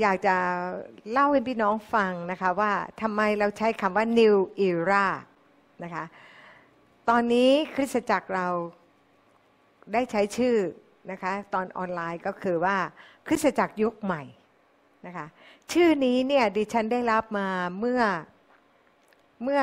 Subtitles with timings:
[0.00, 0.36] อยากจะ
[1.10, 4.36] เล่าให้พี่น้องฟังนะคะว่าทำไมเราใช้คำว่า new
[4.68, 5.06] era
[5.84, 6.04] นะคะ
[7.08, 8.48] ตอนนี้คริสตจักรเรา
[9.92, 10.56] ได้ใช้ชื่อ
[11.10, 12.76] นะคะตอนออนไลน์ก็คือว่า
[13.26, 14.22] คริสตจักรยุคใหม่
[15.06, 15.26] นะคะ
[15.72, 17.48] ชื่อนี้เนี่ยดิฉันได้รับมา
[17.78, 18.02] เมื่อ
[19.42, 19.62] เมื่อ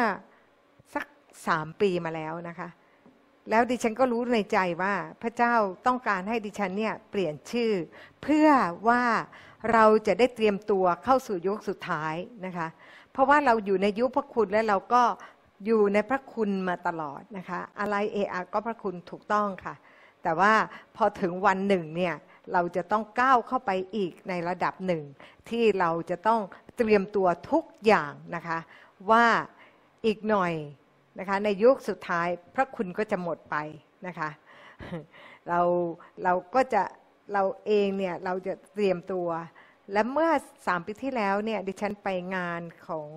[0.94, 1.06] สัก
[1.48, 2.70] สามปีมาแล้วนะคะ
[3.50, 5.56] แล้วดิฉันก็รู้ในใจว่าพระเจ้า
[5.88, 7.72] ต้องการให้ดิฉันเนี่ยเปลี่ยนชื่อ
[8.24, 8.50] เพื่อ
[8.90, 9.04] ว่า
[9.74, 12.68] เราจะได้เตรียมตัวเข้าสู่ยุคสุดท้ายนะคะ
[13.12, 15.04] เพราะว่าเราอยู่ในยุคพระคุณและเราก็
[15.66, 19.76] อยู่ในพระคุณมาตลอดนะคะ อะไรเออะก็พระคุณถูกต้องค่ะ
[20.24, 20.54] แต่ว่า
[20.96, 22.16] พอถึงวันหนึ่งเนี่ย
[22.54, 25.04] เราจะต้องก้าวเข้าไปอีกในระดับหนึ่ง
[25.50, 26.42] ที่เราจะต้อง
[26.78, 28.60] เตรียมตัวทุกอย่างนะคะ
[29.12, 29.26] ว่า
[30.06, 30.54] อีกหน่อย
[31.20, 33.56] นะคะ ในยุคสุดท้ายพระคุณก็จะหมดไป
[34.08, 34.30] นะคะ
[35.48, 35.60] เรา
[36.24, 36.84] เราก็จะ
[37.34, 39.28] เราเองเนี่ยเราจะเตรียมตัว
[39.92, 40.32] และเมื่อ
[40.68, 43.10] สามปีที่แล้วเนี่ยดิฉันไปงานของ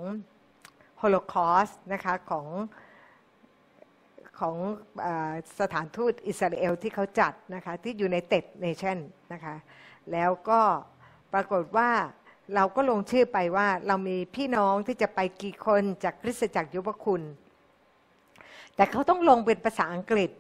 [0.99, 2.47] โฮโลคอสนะคะของ
[4.39, 4.57] ของ
[5.05, 5.07] อ
[5.61, 8.99] สถานทูตอิสราเอลที่เขาจัดนะคะที่ United Nations
[9.33, 9.57] นะคะ
[10.13, 10.61] แล้วก็
[11.33, 11.91] ปรากฏว่า
[12.55, 17.23] เราก็ลงชื่อไปว่าเรามีพี่น้องที่จะไปกี่คนจากคริสตจักรยุคพระคุณ
[18.77, 20.31] แต่เขาต้องลงเป็นภาษาอังกฤษ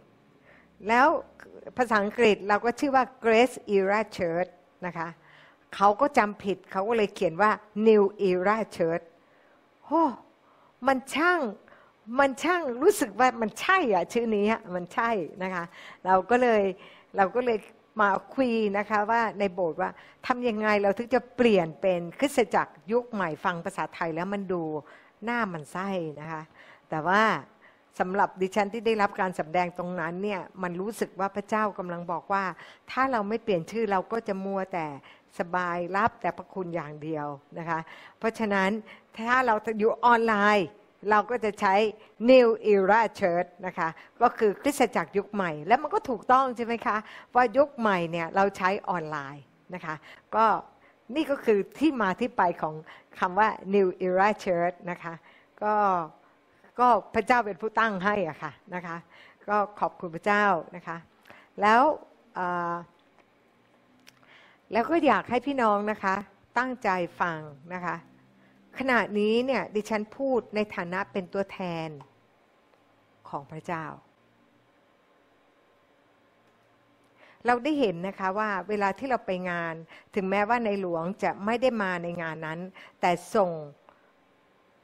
[0.88, 1.08] แล้ว
[1.78, 4.50] ภาษาอังกฤษเราก็ชื่อว่า Grace Era Church
[4.86, 5.08] นะคะ
[5.74, 7.50] เขาก็จำผิดเขาก็เลยเขียนว่า
[7.88, 9.04] New Era Church
[9.84, 10.02] โอ้
[10.86, 11.40] มันช่าง
[12.18, 15.10] มันช่างรู้สึกว่ามันใช่อะชื่อนี้มันใช่
[15.42, 15.64] นะคะ
[16.06, 16.62] เราก็เลย
[17.16, 17.58] เราก็เลย
[18.00, 19.90] มาคุยนะคะว่าในโบสถ์ว่า
[20.26, 24.62] ทำยังไงเราถึงจะเปลี่ยนเป็นคริสตจักรยุคใหม่ฟังภาษาไทยแล้วมันดู
[25.24, 25.88] หน้ามันไส้
[26.20, 26.42] นะคะ
[26.90, 27.22] แต่ว่า
[27.98, 32.44] สำหรับดิฉันที่ได้รับการสำแดงตรงนั้นเนี่ยมันรู้สึกว่าพระเจ้ากำลังบอกว่า
[32.90, 34.86] ถ้าเราไม่เปลี่ยนชื่อเราก็จะมัวแต่
[35.38, 37.26] สบายรับแต่พระคุณอย่างเดียว
[37.58, 37.80] นะคะ
[38.18, 38.70] เพราะฉะนั้น
[39.18, 40.68] ถ้าเราอยู่ออนไลน์
[41.10, 41.74] เราก็จะใช้
[42.30, 43.88] New Era Church นะคะ
[44.22, 46.96] ก็คือคริสตจักรยุคใหม่ แล้วมันก็ถูกต้องใช่ไหมคะ
[47.34, 49.44] ว่ายุคใหม่เนี่ยเราใช้ออนไลน์
[49.74, 49.94] นะคะ
[50.36, 50.46] ก็
[51.14, 52.74] นี่ก็คือที่มาที่ไปของ
[53.18, 55.14] คำว่า New Era Church นะคะ
[55.62, 55.74] ก็
[56.78, 58.96] ก็พระเจ้าเป็นผู้ตั้งให้อะค่ะนะคะ
[59.48, 60.44] ก็ขอบคุณพระเจ้า
[60.76, 60.96] นะคะ
[61.60, 61.82] แล้ว
[64.72, 66.14] แล้วก็อยากให้พี่น้องนะคะ
[66.58, 66.88] ตั้งใจ
[67.20, 67.38] ฟัง
[67.74, 67.96] นะคะ
[68.78, 71.88] ขณะนี้เนี่ยดิฉันพูดในฐานะเป็นตัวแทน
[73.28, 73.84] ของพระเจ้า
[77.46, 79.74] เราได้เห็นนะคะว่าเวลาที่เราไปงาน
[80.14, 82.60] ถึงแม้ว่าในหลวงจะไม่ได้มาในงานนั้น
[83.00, 83.50] แต่ส่ง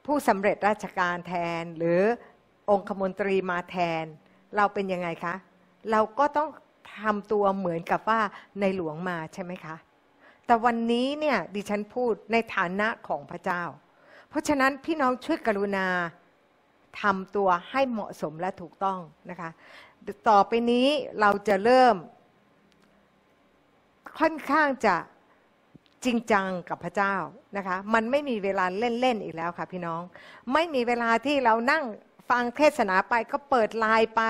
[0.09, 2.01] ผู้สำเร็จราชการแทน หรือ
[2.69, 4.03] องคมนตรีมาแทน
[4.55, 5.35] เราเป็นยังไงคะ
[5.91, 6.49] เราก็ต้อง
[6.99, 8.21] ทำตัวเหมือนกับว่า
[8.59, 9.75] ในหลวงมาใช่ไหมคะ
[10.45, 13.63] แต่วันนี้เนี่ยดิฉันพูดในฐานะของพระเจ้า
[14.29, 15.87] เพราะฉะนั้นพี่น้องช่วยกรุณา
[17.01, 18.99] ทำตัวให้เหมาะสมและถูกต้อง
[19.29, 19.49] นะคะ
[20.29, 20.87] ต่อไปนี้
[21.21, 21.95] เราจะเริ่ม
[24.19, 24.95] ค่อนข้างจะ
[26.05, 27.15] จริงจังกับพระเจ้า
[27.57, 30.01] นะคะ มันไม่มีเวลาเล่น ๆ อีกแล้วค่ะพี่น้อง
[30.53, 31.83] ไม่มีเวลาที่เรานั่ง
[32.29, 34.21] ฟังเทศนาไปก็เปิดไลน์ไป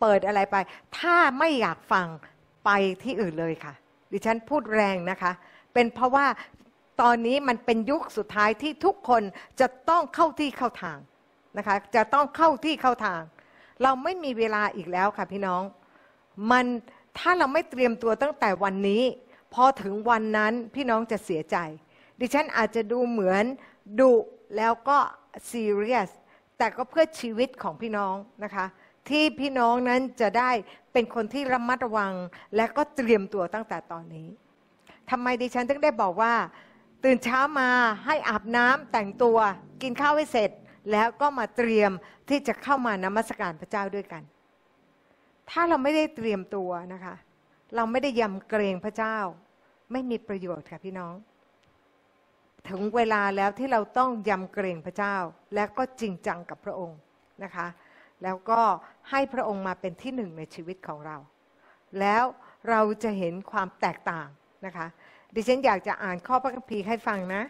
[0.00, 0.56] เปิดอะไรไป
[0.98, 2.08] ถ้าไม่อยากฟัง
[2.64, 2.70] ไป
[3.02, 3.72] ที่อื่นเลยค่ะ
[4.12, 5.32] ดิฉันพูดแรงนะคะ
[5.74, 6.26] เป็นเพราะว่า
[7.02, 9.22] ตอนนี้มันเป็นยุคสุดท้ายที่ทุกคน
[9.60, 10.98] จะต้องเข้าที่เข้าทาง
[11.58, 13.22] นะคะ จะต้องเข้าที่เข้าทาง
[13.82, 15.62] เราไม่มีเวลาอีกแล้วค่ะพี่น้อง
[16.50, 16.64] มัน
[17.18, 19.02] ถ้าเราไม่เตรียมตัวตั้งแต่วันนี้
[19.54, 21.56] พอถึงวันนั้นพี่น้องจะเสียใจ
[22.20, 23.44] ดิฉันอาจจะดูเหมือน
[24.00, 24.12] ดุ
[24.56, 24.98] แล้วก็
[25.50, 26.10] ซีเรียส
[26.58, 28.14] แต่ก็เพื่อชีวิตของพี่น้อง
[28.44, 28.66] นะคะ
[29.08, 30.50] ที่พี่น้องนั้นจะได้
[30.92, 32.12] เป็นคนที่ระมัดระวัง
[32.56, 34.28] และก็เตรียมตัวตั้งแต่ตอนนี้
[35.10, 36.34] ทำไมดิฉันถึงได้บอกว่า
[37.04, 37.68] ตื่นเช้ามา
[38.04, 39.38] ให้อาบน้ำแต่งตัว
[39.82, 40.50] กินข้าวให้เสร็จ
[40.92, 41.90] แล้วก็มาเตรียม
[42.28, 44.22] ที่จะเข้ามานมัสการพระเจ้าด้วยกัน
[45.50, 47.14] ถ้าเราไม่ได้เตรียมตัวนะคะ
[47.76, 49.16] เราไม่ได้ยำเกรงพระเจ้า
[49.92, 51.14] ไม่มีประโยชน์ค่ะพี่น้อง
[52.68, 55.16] ถึงเวลาแล้วที่เราต้องยำเกรงพระเจ้า
[55.54, 56.98] และก็จริงจังกับพระองค์
[57.44, 57.66] นะคะ
[58.22, 58.60] แล้วก็
[59.10, 61.16] ให้พระองค์มาเป็นที่หนึ่งในชีวิตของเรา
[62.00, 62.24] แล้ว
[62.70, 64.28] เราจะเห็นความแตกต่าง
[64.66, 64.86] นะคะ
[65.34, 67.42] ดิฉันอยากจะอ่านข้อพระคัมภีร์ให้ฟังนะ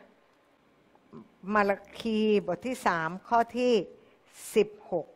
[1.55, 3.73] มาลคีบทที่สามข้อที่
[4.55, 5.07] สิบหก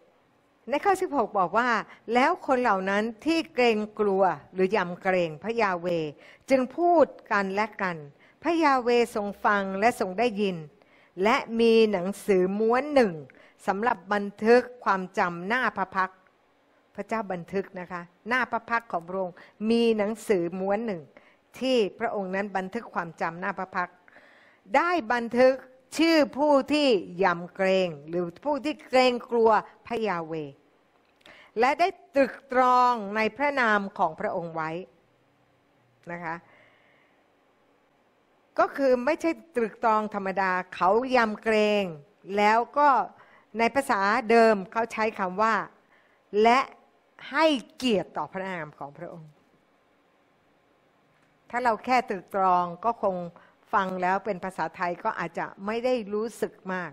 [0.70, 1.68] ในข้อสิบหกบอกว่า
[2.14, 4.22] แล้วคนเหล่านั้นที่เกรงกลัว
[4.54, 5.86] หรือยำเกรงพระยาเว
[6.50, 7.96] จึงพูดกันและกัน
[8.42, 10.56] พระยาเวทรงฟังและทรงได้ยิน
[11.24, 13.12] และมีหนังสือม้วนหนึ่ง
[13.66, 16.10] สำหรับบันทึกความจำหน้าพระพัก
[16.94, 19.36] พระเจ้าบันทึกนะคะ หน้าพระพักของพระองค์
[19.70, 21.02] มีหนังสือม้วนหนึ่ง
[21.60, 23.90] ที่พระองค์นั้นบันทึกความจำหน้าพระพัก
[24.76, 25.54] ได้บันทึก
[25.98, 26.88] ชื่อผู้ที่
[27.24, 29.50] ยำเกรง หรือผู้ที่เกรงกลัว
[29.86, 30.32] พระยาเว
[31.58, 34.70] และได้ตรึกตรองในพระนามของพระองค์ไว้
[36.12, 36.36] นะคะ
[38.58, 41.84] ก็คือไม่ใช่ตรึกตรองธรรมดา เขายำเกรง
[42.36, 42.88] แล้วก็
[43.58, 44.00] ในภาษา
[44.30, 45.54] เดิมเขาใช้คำว่า
[46.42, 46.60] และ
[47.30, 47.46] ให้
[47.76, 49.30] เกียรติต่อพระนามของพระองค์
[51.50, 53.16] ถ้าเราแค่ตรึกตรองก็คง
[53.72, 56.92] ฟังแล้วเป็นภาษาไทยก็อาจจะไม่ได้รู้สึกมาก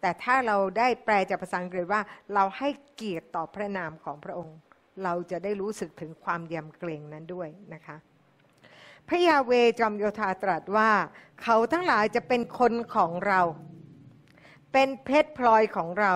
[0.00, 2.02] แต่ถ้าเราได้แปลจากภาษาอังกฤษว่า
[2.34, 4.56] เราให้เกียรติต่อพระนามของพระองค์
[5.04, 7.96] เราจะได้รู้สึกถึงความยำเกรงนั้นด้วยนะคะ
[9.08, 10.90] พระยาเวจอมโยธาตรัสว่า
[11.42, 13.40] เขาทั้งหลายจะเป็นคนของเรา
[14.72, 16.14] เป็นเพชรพลอยของเรา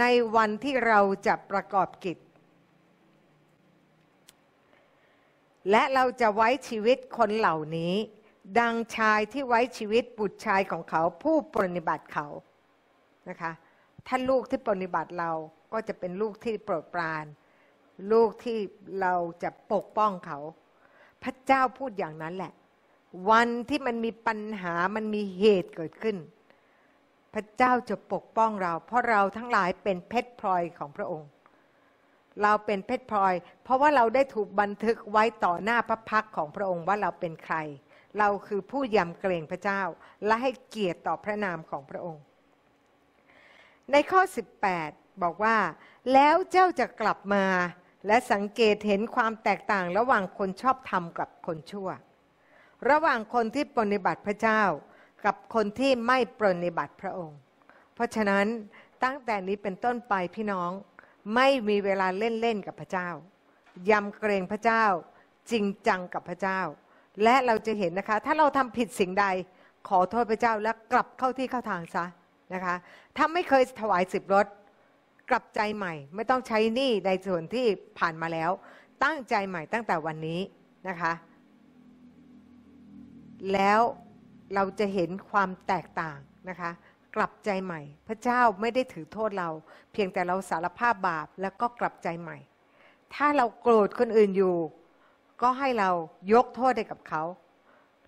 [0.00, 0.04] ใน
[0.36, 2.18] วันที่เราจะประกอบกิจ
[5.70, 7.94] และเราจะไว้ชีวิตคนเหล่านี้
[8.58, 12.26] ดังชายที่ไว้ชีวิตบุตรชายของเขาผู้ปรนิบัติเขา
[13.28, 13.52] นะคะ
[14.06, 15.32] ถ้าลูกที่ปรนิบัติเรา
[15.72, 17.24] ก็จะเป็นลูกที่โปรดปราน
[18.12, 18.58] ลูกที่
[19.00, 20.38] เราจะปกป้องเขา
[21.22, 22.52] พระเจ้าพูดอย่างนั้นแหละ
[23.30, 26.16] วันที่มันมีปัญหามันมีเหตุเกิดขึ้น
[27.34, 31.28] พระเจ้าจะปกป้องเรา เพราะเราทั้งหลายเป็นเพชรพลอยของพระองค์
[32.42, 37.56] เราเป็นเพชรพลอย เพราะว่าเราได้ถูกบันทึกไว้ต่อหน้าพระพักของพระองค์ว่าเราเป็นใคร
[38.18, 39.82] เราคือผู้ยำเกรงพระเจ้า
[40.26, 42.24] และให้เกียรติต่อพระนามของพระองค์
[43.92, 44.20] ในข้อ
[44.72, 45.56] 18 บอกว่า
[46.12, 47.44] แล้วเจ้าจะกลับมา
[48.06, 51.88] และสังเกตเห็นความแตกต่างระหว่างคนชอบธรรมกับคนชั่ว
[52.90, 54.62] ระหว่างคนที่ปฏิบัติพระเจ้า
[55.24, 57.38] กับคนที่ไม่ปฏิบัติพระองค์
[57.94, 58.46] เพราะฉะนั้น
[59.04, 60.70] ตั้งแต่นี้เป็นต้นไปพี่น้อง
[61.34, 63.08] ไม่มีเวลาเล่นๆกับพระเจ้า
[63.90, 64.84] ยำเกรงพระเจ้า
[65.50, 66.60] จริงจังกับพระเจ้า
[67.22, 69.26] และเราจะเห็นนะคะ ถ้าเราทำผิดสิ่งใด
[69.88, 72.04] ขอโทษพระเจ้าแล้วกลับเข้าที่เข้าทางซะ
[72.54, 72.74] นะคะ
[73.16, 74.46] ถ้าไม่เคยถวายสิบรถ
[75.30, 77.66] กลับใจใหม่ ไม่ต้องใช้หนี้ในส่วนที่
[77.98, 78.50] ผ่านมาแล้ว
[79.04, 80.40] ตั้งใจใหม่ตั้งแต่วันนี้
[80.88, 81.12] นะคะ
[83.52, 83.80] แล้ว
[84.54, 86.18] เราจะเห็นความแตกต่าง
[86.48, 86.70] นะคะ
[87.16, 89.50] กลับใจใหม่ พระเจ้าไม่ได้ถือโทษเรา
[89.92, 92.38] เพียงแต่เราสารภาพบาปแล้วก็กลับใจใหม่
[93.14, 94.56] ถ้าเราโกรธคนอื่นอยู่
[95.44, 95.90] ก็ให้เรา
[96.32, 97.22] ยกโทษให้กับเขา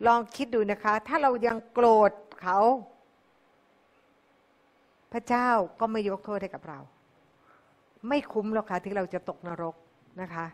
[0.06, 2.12] ลองคิดดูนะคะ ถ้าเรายังโกรธ
[2.42, 2.58] เขา
[5.12, 5.48] พระเจ้า
[5.80, 6.80] ก็ไม่ยกโทษให้กับเรา
[8.08, 9.74] ไม่คุ้มหรอกค่ะที่เราจะตกนรก
[10.20, 10.46] นะคะ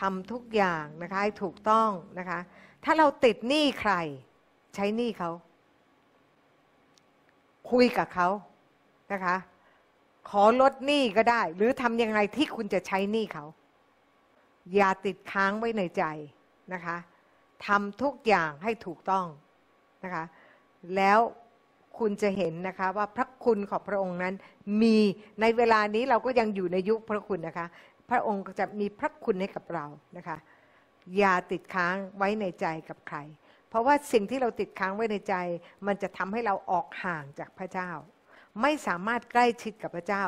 [0.00, 2.38] ทำทุกอย่างนะคะให้ถูกต้องนะคะ
[2.84, 3.92] ถ้าเราติดหนี้ใคร
[4.74, 5.30] ใช้หนี้เขา
[7.70, 8.28] คุยกับเขา
[9.12, 9.36] นะคะ
[10.30, 13.46] ขอลดหนี้ก็ได้ หรือทำยังไงที่คุณจะใช้หนี้เขา
[14.74, 16.04] อย่าติดค้างไว้ในใจ
[16.74, 16.96] นะคะ
[17.66, 19.26] ทำทุกอย่างให้ถูกต้อง
[20.04, 20.24] นะคะ
[20.96, 21.18] แล้ว
[21.98, 24.34] คุณจะเห็นนะคะว่าพระคุณของพระองค์นั้น
[24.82, 24.96] มี
[25.40, 27.66] ในเวลานี้เราก็ยังอยู่ในยุคพระคุณนะคะ
[28.10, 29.86] พระองค์จะมีพระคุณให้กับเรา
[30.16, 30.36] นะคะ
[31.18, 33.18] อย่าติดค้างไว้ในใจกับใคร
[33.68, 35.34] เพราะว่าสิ่งที่เราติดค้างไว้ในใจ
[35.86, 37.90] มันจะทำให้เราออกห่างจากพระเจ้า
[38.62, 40.24] ไม่สามารถใกล้ชิดกับพระเจ้า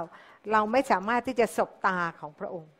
[0.52, 2.72] เราไม่สามารถที่จะสบตาของพระองค์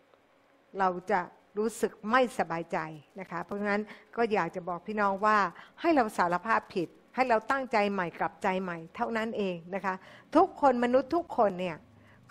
[0.79, 1.21] เราจะ
[1.59, 2.79] รู้สึกไม่สบายใจ
[3.21, 3.83] นะคะเพราะฉะนั้น
[4.17, 5.39] ก็อยากจะบอกพี่น้องว่า
[5.81, 9.95] ให้เราสารภาพผิด ให้เราตั้งใจใหม่กลับใจใหม่ เท่านั้นเองนะคะ
[10.37, 11.76] ทุกคนมนุษย์ทุกคนเนี่ย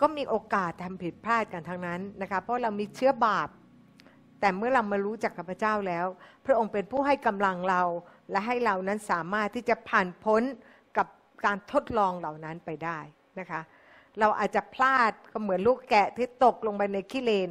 [0.00, 3.48] ก็มีโอกาสทำผิดพลาดกันทั้งนั้นนะคะเพราะเรามีเชื้อบาป
[4.40, 6.06] แต่เมื่อเรามารู้จักกับพระเจ้าแล้ว
[6.46, 7.82] พระองค์เป็นผู้ให้กำลังเรา
[8.30, 10.42] และให้เรานั้นสามารถที่จะผ่านพ้น
[10.96, 11.06] กับ
[11.44, 12.98] การทดลองเหล่านั้นไปได้
[13.38, 13.60] นะคะ
[14.20, 17.50] เราอาจจะพลาดก็เหมือนลูกแกะที่ตกลงไปในขี้เลน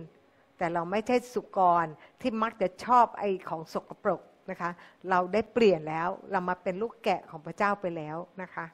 [0.64, 1.86] แต่เราไม่ใช่สุกร
[2.22, 4.72] ที่มักจะชอบไอของสกปรกนะคะ
[5.10, 8.66] เราได้เปลี่ยนแล้วเรามาเป็นลูกแกะของพระเจ้าไปแล้วนะคะ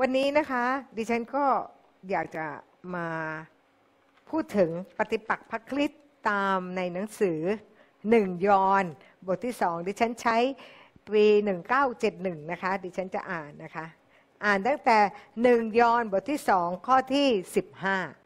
[0.00, 0.64] วันนี้นะคะ
[0.96, 1.44] ดิฉันก็
[2.10, 2.46] อยากจะ
[2.94, 3.08] มา
[4.30, 7.40] พูดถึงปฏิปักษ์พระคริสต์ตามในหนังสือ
[8.10, 8.84] หนึ่งยอน
[9.26, 10.36] บทที่สองดิฉันใช้
[11.12, 11.26] ปี
[11.88, 13.86] 1971นะคะ ดิฉันจะอ่านนะคะ
[14.44, 14.98] อ่านตั้งแต่
[15.42, 17.28] หนึ่งยอนบทที่สองข้อที่
[18.14, 18.19] 15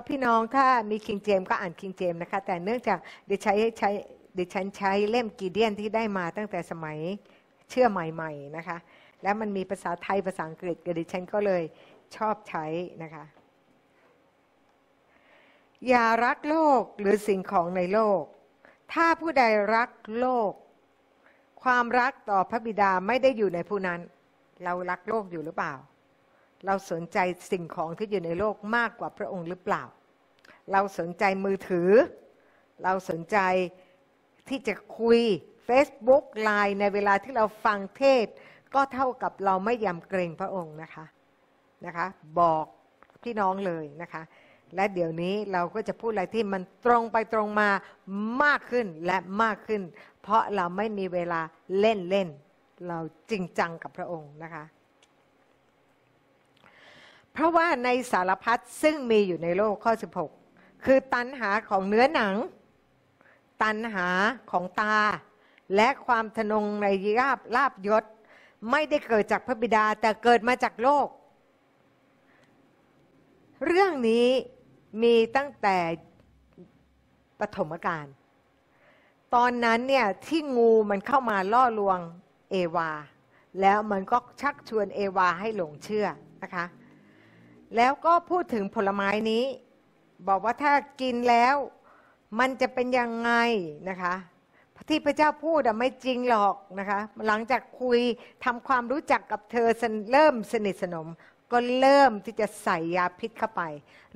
[0.00, 3.90] ก็พี่น้องถ้ามีคิงเจมก็อ่านคิงเจมนะคะ แต่เนื่องจากเดิฉันใช้
[4.34, 6.98] เดิฉันใช้เล่มกีเดียนที่ได้มาตั้งแต่สมัย
[7.70, 8.78] เชื่อใหม่ๆนะคะ
[9.22, 11.62] แล้วมันมีภาษาไทยภาษาอังกฤษกับดิฉันก็เลย
[12.16, 12.64] ชอบใช้
[13.02, 13.24] นะคะ
[15.88, 18.22] อย่ารักโลกหรือสิ่งของในโลก
[18.92, 20.52] ถ้าผู้ใดรักโลก
[21.62, 24.00] ความรักต่อพระบิดาไม่ได้อยู่ในผู้นั้น
[24.64, 25.74] เรารักโลกอยู่หรือเปล่า
[26.66, 27.18] เราสนใจ
[27.50, 29.82] สิ่งของที่อยู่ในโลกมากกว่าพระองค์หรือเปล่า
[30.72, 31.90] เราสนใจมือถือ
[32.84, 33.38] เราสนใจ
[34.48, 35.20] ที่จะคุย
[35.68, 38.26] Facebook ไลน์ในเวลาที่เราฟังเทศ
[38.74, 41.04] ก็เท่ากับเราไม่ยำเกรงพระองค์นะคะ
[41.86, 42.06] นะคะ
[42.40, 42.64] บอก
[43.22, 44.22] พี่น้องเลยนะคะ
[44.74, 47.68] และเดี๋ยวนี้เราก็จะพูดอะไรที่มันตรงไปตรงมา
[48.42, 49.82] มากขึ้นและมากขึ้น
[50.22, 51.40] เพราะเราไม่มีเวลา
[51.80, 52.28] เล่นเล่น
[52.88, 52.98] เรา
[53.30, 54.64] จริงจังกับพระองค์นะคะ
[57.38, 59.92] เพราะว่าในสารพัดซึ่งมีอยู่ในโลกข้อ
[60.38, 62.34] 16 คือตันหาของเนื้อหนัง
[63.62, 64.08] ตันหา
[64.50, 64.98] ของตา
[65.76, 66.86] และความทนงใน
[67.18, 68.04] ยาบลาบยศ
[68.70, 71.08] ไม่ได้เกิดจากพระบิดาแต่เกิดมาจากโลก
[73.66, 74.26] เรื่องนี้
[75.02, 75.76] มีตั้งแต่
[77.40, 78.06] ปฐมกาล
[79.34, 81.98] ตอนนั้นเนี่ยที่งูมันเข้ามาล่อลวง
[82.50, 82.90] เอวา
[83.60, 86.06] แล้วมันก็ชักชวนเอวาให้หลงเชื่อ
[86.44, 86.66] นะคะ
[87.76, 89.44] แล้วก็พูดถึงผลไม้นี้
[90.28, 91.56] บอกว่าถ้ากินแล้ว
[92.38, 93.30] มันจะเป็นยังไง
[93.88, 94.14] นะคะ
[94.88, 98.00] ที่พระเจ้าพูดอะไม่จริงหรอกนะคะ หลังจากคุย
[98.44, 99.68] ทำความรู้จักกับเธอ
[100.12, 101.08] เริ่มสนิทสนม
[101.52, 103.62] ก็เริ่มที่จะใส่ยาพิษเข้าไป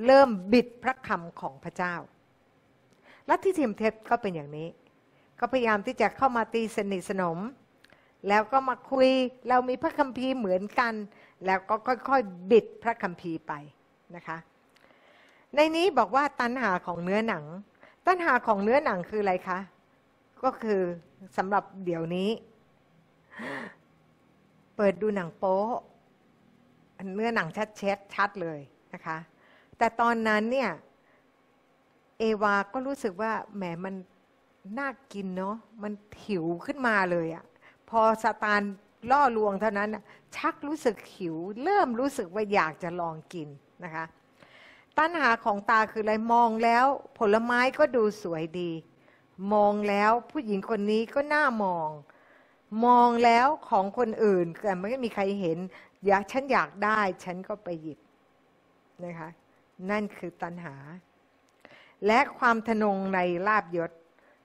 [0.07, 1.95] เริ่มบิดพระคำของพระเจ้า
[3.29, 4.69] ลัทธิทิมเทปก็เป็นอย่างนี้
[5.41, 7.39] ก็พยายามที่จะเข้ามาตีสนิทสนม
[8.29, 9.09] แล้วก็มาคุย
[9.49, 10.93] เรามีพระคัมภีร์เหมือนกัน
[11.47, 11.75] แล้วก็
[12.09, 13.53] ค่อยๆ บิดพระคัมภีร์ไป
[14.17, 14.39] นะคะ
[15.55, 17.45] ในนี้บอกว่าตัณหาของเนื้อหนัง
[18.07, 19.59] ตัณหาของเนื้อหนังคืออะไรคะ
[20.45, 20.81] ก็คือ
[21.37, 22.31] สำหรับเดี๋ยวนี้
[24.77, 25.61] เปิดดูหนังโป๊
[27.15, 28.61] เนื้อหนังชัดเช็ดชัดเลย
[28.95, 29.19] นะคะ
[29.79, 30.71] แต่ตอนนั้นเนี่ย
[32.19, 33.95] เอวาก็รู้สึกว่าแหมมัน
[34.79, 35.93] น่ากินเนาะมัน
[36.25, 37.45] หิวขึ้นมาเลยอะ
[37.91, 38.63] พอสตาน
[39.11, 39.91] ล่อลวงเท่านั้น
[40.37, 43.49] ชักรู้สึกหิว เริ่มรู้สึกว่าอยากจะลองกิน
[43.85, 44.05] นะคะ
[44.99, 46.87] ตัณหาของตาคืออะไรมองแล้ว
[47.19, 48.71] ผลไม้ก็ดูสวยดี
[49.53, 51.89] มองแล้วผู้หญิงคนนี้ก็น่ามอง
[52.87, 55.59] มองแล้วของคนอื่นแต่ไม่มีใครเห็น
[56.07, 57.99] อยากฉันอยากได้ ฉันก็ไปหยิบ
[59.05, 59.29] นะคะ
[59.91, 60.75] นั่นคือตัณหา
[62.07, 63.91] และความทนงในลาบยศ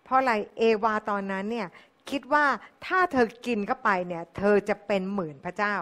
[0.04, 1.68] เพราะอะไรเอวาตอนนั้นเนี่ย
[2.12, 2.46] คิดว่า
[2.86, 5.76] ถ้าเธอกินเข้าไปเนี่ย เธอจะเป็นหมื่นพระเจ้า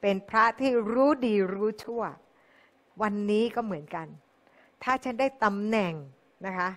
[0.00, 2.02] เป็นพระที่รู้ดีรู้ชั่ว
[3.02, 4.06] วันนี้ก็เหมือนกัน
[4.82, 5.92] ถ้าฉันได้ตำแหน่ง
[6.46, 6.70] นะคะ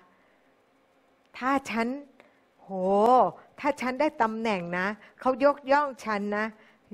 [1.38, 1.88] ถ้าฉัน
[2.62, 2.70] โห
[3.60, 4.88] ถ้าฉันได้ตำแหน่งนะ
[5.20, 6.46] เขายกย่องฉันนะ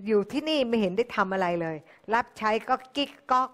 [0.06, 1.78] อยู่ที่นี่ไม่เห็นได้ทำอะไรเลย
[2.14, 3.50] รับใช้ก็กิ๊กก๊อก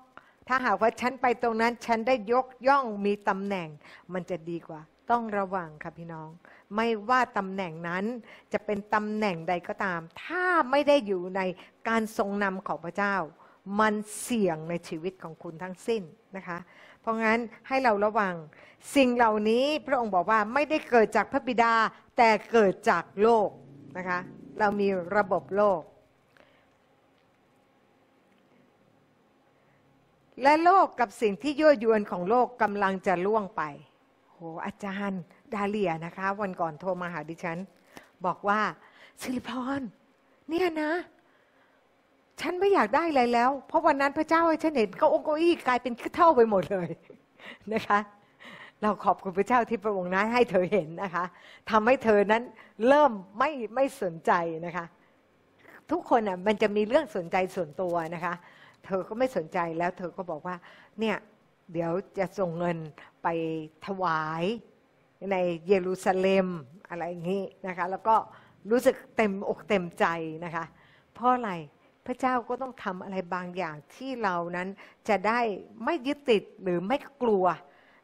[0.48, 3.68] ถ้าหากว่าฉันไปตรงนั้น ฉันได้ยกย่องมีตำแหน่ง
[4.14, 4.82] มันจะดีกว่า
[5.12, 6.30] ต้องระวังค่ะพี่น้อง
[6.76, 8.06] ไม่ว่าตำแหน่งนั้น
[8.54, 11.42] จะเป็นตำแหน่งใดก็ตาม ถ้าไม่ได้อยู่ใน
[11.88, 13.16] การทรงนำของพระเจ้า
[13.80, 16.04] มันเสี่ยงในชีวิตของคุณทั้งสิ้น
[16.38, 16.58] นะคะ
[17.02, 18.36] เพราะงั้นให้เราระวัง
[18.96, 21.74] สิ่งเหล่านี้พระองค์บอกว่าไม่ได้เกิดจากพระบิดา
[22.18, 23.50] แต่เกิดจากโลก
[23.98, 24.20] นะคะ
[24.60, 25.82] เรามีระบบโลก
[30.44, 33.64] และโลกกับสิ่งที่ยั่วยวนของโลกกำลังจะล่วงไป
[34.66, 35.22] อาจารย์
[35.54, 37.58] ดาเลียนะคะ วันก่อนโทรมาหาดิฉัน
[38.26, 38.60] บอกว่า
[39.22, 39.82] สิริพร
[40.50, 40.92] เนี่ยนะ
[42.42, 46.90] ฉันไม่อยากได้อะไรแล้ว เพราะวันนั้นพระเจ้าให้ฉันเห็นเก็องค์เก้าอี้กลายเป็นเท่าไปหมดเลย
[47.74, 48.00] นะคะ
[48.82, 51.26] เราขอบคุณพระเจ้าที่พระองค์นั้นให้เธอเห็นนะคะ
[51.72, 52.44] ทำให้เธอนั้น
[52.88, 54.32] เริ่มไม่ไม่สนใจ
[54.66, 54.86] นะคะ
[55.92, 58.34] ทุกคนอะมันจะมีเรื่องสนใจส่วนตัวนะคะ
[58.86, 60.56] เธอก็ไม่สนใจแล้ว เธอก็บอกว่า
[61.00, 61.16] เนี่ย
[61.72, 62.78] เดี๋ยวจะส่งเงิน
[63.24, 63.28] ไป
[63.86, 64.44] ถวาย
[65.32, 65.36] ใน
[65.68, 66.48] เยรูซาเล็ม
[66.90, 68.16] อะไรอย่างนี้นะคะ แล้วก็
[68.72, 70.06] รู้สึกเต็มอกเต็มใจ
[70.46, 70.66] นะคะ
[71.14, 71.52] เพราะอะไร
[72.06, 74.68] พระเจ้าก็ต้องทำอะไรบางอย่างที่เรานั้น
[75.10, 75.40] จะได้
[75.84, 77.46] ไม่ยึดติดหรือไม่กลัว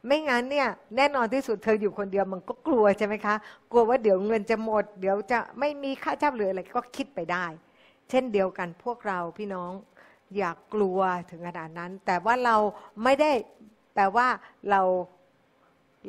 [0.06, 3.34] ไม่งั้นเนี่ยแน่นอนที่สุดเธออยู่คนเดียวมันก็กลัวใช่ไหมคะ
[3.70, 7.46] กลัวว่าเดี๋ยวเงินจะหมด เดี๋ยวจะไม่มีค่าเช่าหรืออะไรก็คิดไปได้
[8.10, 9.72] เช่นเดียวกันพวกเราพี่น้อง
[10.38, 10.98] อยากกลัว
[11.30, 12.56] ถึงขนาดนั้น แต่ว่าเรา
[13.04, 13.30] ไม่ได้
[13.94, 14.28] แปลว่า
[14.70, 14.80] เรา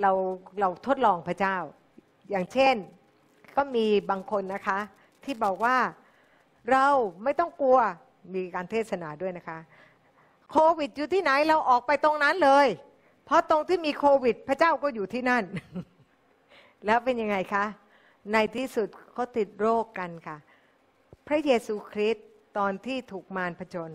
[0.02, 0.12] เรา
[0.60, 1.58] เราทดลองพระเจ้า
[2.30, 2.76] อย่างเช่น
[3.56, 4.80] ก็มีบางคนนะคะ
[5.24, 5.78] ที่บอกว่า
[6.72, 6.88] เรา
[7.24, 7.80] ไม่ต้องกลัว
[8.34, 9.60] มีการเทศนาด้วยนะคะ
[10.52, 12.68] โควิดอยู่ที่ไหนเราออกไปตรงนั้นเลย
[13.26, 15.44] เพราะตรงที่มีโควิด พระเจ้าก็อยู่ที่นั่น
[16.86, 17.66] แล้วเป็นยังไงคะ
[18.34, 20.38] ในที่สุดเขาติดโรคกันค่ะ
[21.28, 22.28] พระเยซูคริสต์
[22.58, 23.92] ตอนที่ถูกมารผจญ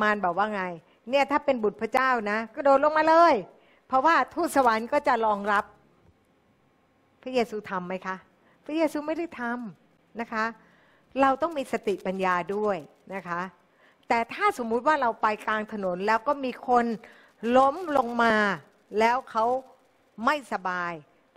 [0.00, 0.62] มารบอกว่าไง
[1.10, 3.34] เนี่ยถ้าเป็นบุตรพระเจ้านะ ก็โดดลงมาเลย
[3.88, 5.64] เพราะว่าทูตสวรรค์ก็จะรองรับ
[7.22, 8.16] พระเยซูทำไหมคะ
[8.64, 10.44] พระเยซูไม่ได้ทำนะคะ
[11.20, 12.76] เราต้องมีสติปัญญาด้วย
[13.14, 13.40] นะคะ
[14.08, 16.84] แต่ถ้าสมมุติว่าเราไปกลางถนนแล้วก็มีคน
[17.56, 18.34] ล้มลงมา
[18.98, 19.44] แล้วเขา
[20.24, 20.92] ไม่สบาย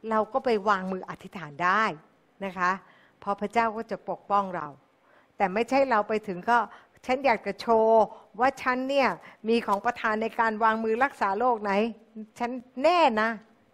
[0.09, 1.83] เราก็ไปวางมืออธิษฐานได้
[2.45, 2.71] นะคะ
[3.23, 4.67] พอพระเจ้าก็จะปกป้องเรา
[5.37, 6.57] แต่ไม่ใช่เราไปถึงก็
[7.05, 8.03] ฉันอยากจะโชว์
[8.39, 9.09] ว่าฉันเนี่ย
[9.49, 11.71] มีของประทานในการวางมือรักษาโรคไหน
[12.39, 12.51] ฉัน
[12.83, 13.29] แน่นะ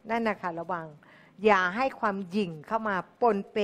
[0.09, 0.87] นั่นนะคะระวัง
[1.45, 3.57] อย่าให้ความหยิ่งเข้ามาปนเป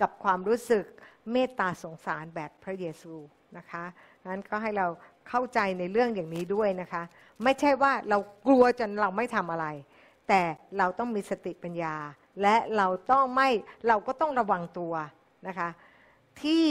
[0.00, 0.84] กับความรู้สึก
[1.32, 3.14] เมตตาสงสารแบบพระเยซู
[3.56, 3.84] นะคะ
[4.26, 4.86] นั้นก็ให้เรา
[5.28, 7.02] เข้าใจในเรื่องอย่างนี้ด้วยนะคะ
[7.42, 9.66] ไม่ใช่ว่าเรากลัวจนเราไม่ทำอะไร
[10.28, 10.40] แต่
[10.78, 11.96] เราต้องมีสติปัญญา
[12.42, 13.48] และเราต้องไม่
[13.88, 14.94] เราก็ต้องระวังตัว
[15.48, 15.68] นะคะ
[16.42, 16.66] ที่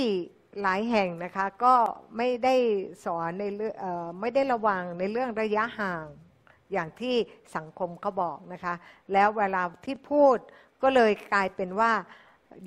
[0.61, 1.75] หลายแห่งนะคะก็
[2.17, 2.55] ไม่ได้
[3.05, 3.75] สอนในเรื่อง
[4.21, 6.05] ไม่ได้ระวังในเรื่องระยะห่าง
[6.71, 7.15] อย่างที่
[7.55, 8.73] สังคมเขาบอกนะคะ
[9.13, 10.37] แล้วเวลาที่พูด
[10.83, 11.91] ก็เลยกลายเป็นว่า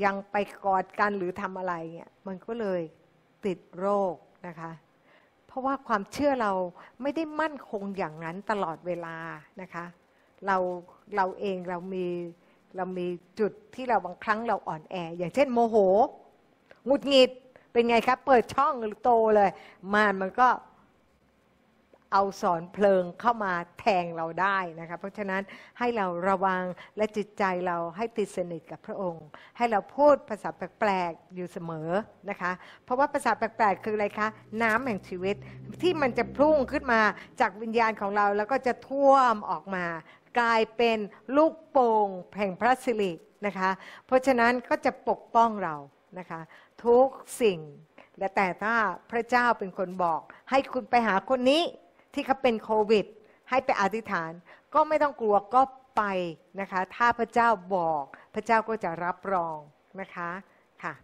[0.05, 2.81] ยังไปกอดกันหรือทำอะไรเนี่ยมันก็เลย
[3.45, 4.14] ติดโรค
[4.47, 4.73] นะคะ
[5.47, 6.52] เพราะว่าความเชื่อเรา
[7.02, 9.16] ไม่ได้มั่นคงอย่างนั้นตลอดเวลา
[9.61, 9.85] นะคะ
[10.47, 10.57] เรา
[11.16, 12.07] เราเองเรามี
[12.76, 13.07] เรามี
[13.40, 15.76] จุดที่เราบางครั้งเราอ่อนแอ อย่างเช่นโมโห
[16.87, 17.31] หงุดหงิด
[17.76, 19.50] เป็นไงครับ เปิดช่องโตเลย
[19.95, 20.49] มานมันก็
[22.12, 25.42] เอาสอนเพลิงเข้ามาแทงเราได้นะคะเพราะฉะนั้น
[25.78, 26.62] ให้เราระวัง
[26.97, 31.90] และจิตใจเราให้ติดสนิทกับพระองค์ ให้เราพูดภาษาแปลกๆอยู่เสมอ
[32.30, 32.52] นะคะ
[32.85, 34.28] เพราะว่าภาษาแปลกๆคืออะไรคะ
[34.62, 35.37] น้ำแห่งชีวิต
[35.83, 37.00] ที่มันจะพุ่งขึ้นมา
[37.40, 39.87] จากวิญญาณของเราแล้วก็จะท่วมออกมา
[40.38, 40.99] กลายเป็น
[41.37, 43.12] ลูกโป่งแห่งพระสิริ
[43.47, 43.71] นะคะ
[44.06, 45.76] เพราะฉะนั้นก็จะปกป้องเรา
[46.18, 46.40] นะคะ
[46.85, 47.06] ทุก
[47.42, 47.58] สิ่ง
[48.18, 48.75] และแต่ถ้า
[49.11, 50.20] พระเจ้าเป็นคนบอก
[50.50, 51.62] ให้คุณไปหาคนนี้
[52.14, 53.06] ที่เขาเป็นโควิด
[53.50, 54.30] ให้ไปอธิษฐาน
[54.75, 55.62] ก็ไม่ต้องกลัวก็
[55.96, 56.02] ไป
[56.61, 58.02] นะคะ ถ้าพระเจ้าบอก
[58.35, 59.58] พระเจ้าก็จะรับรอง
[60.00, 60.30] นะคะ
[60.82, 60.94] ค่ะ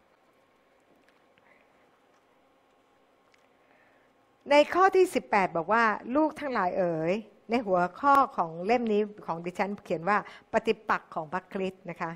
[4.50, 5.84] ในข้อที่ 18 บอกว่า
[6.16, 7.12] ลูกทั้งหลายเอ๋ย
[7.50, 10.18] ในหัวข้อของเล่มนี้ของดิฉันเขียนว่า
[10.52, 12.10] ปฏิปักษ์ของพระคริสต์นะคะ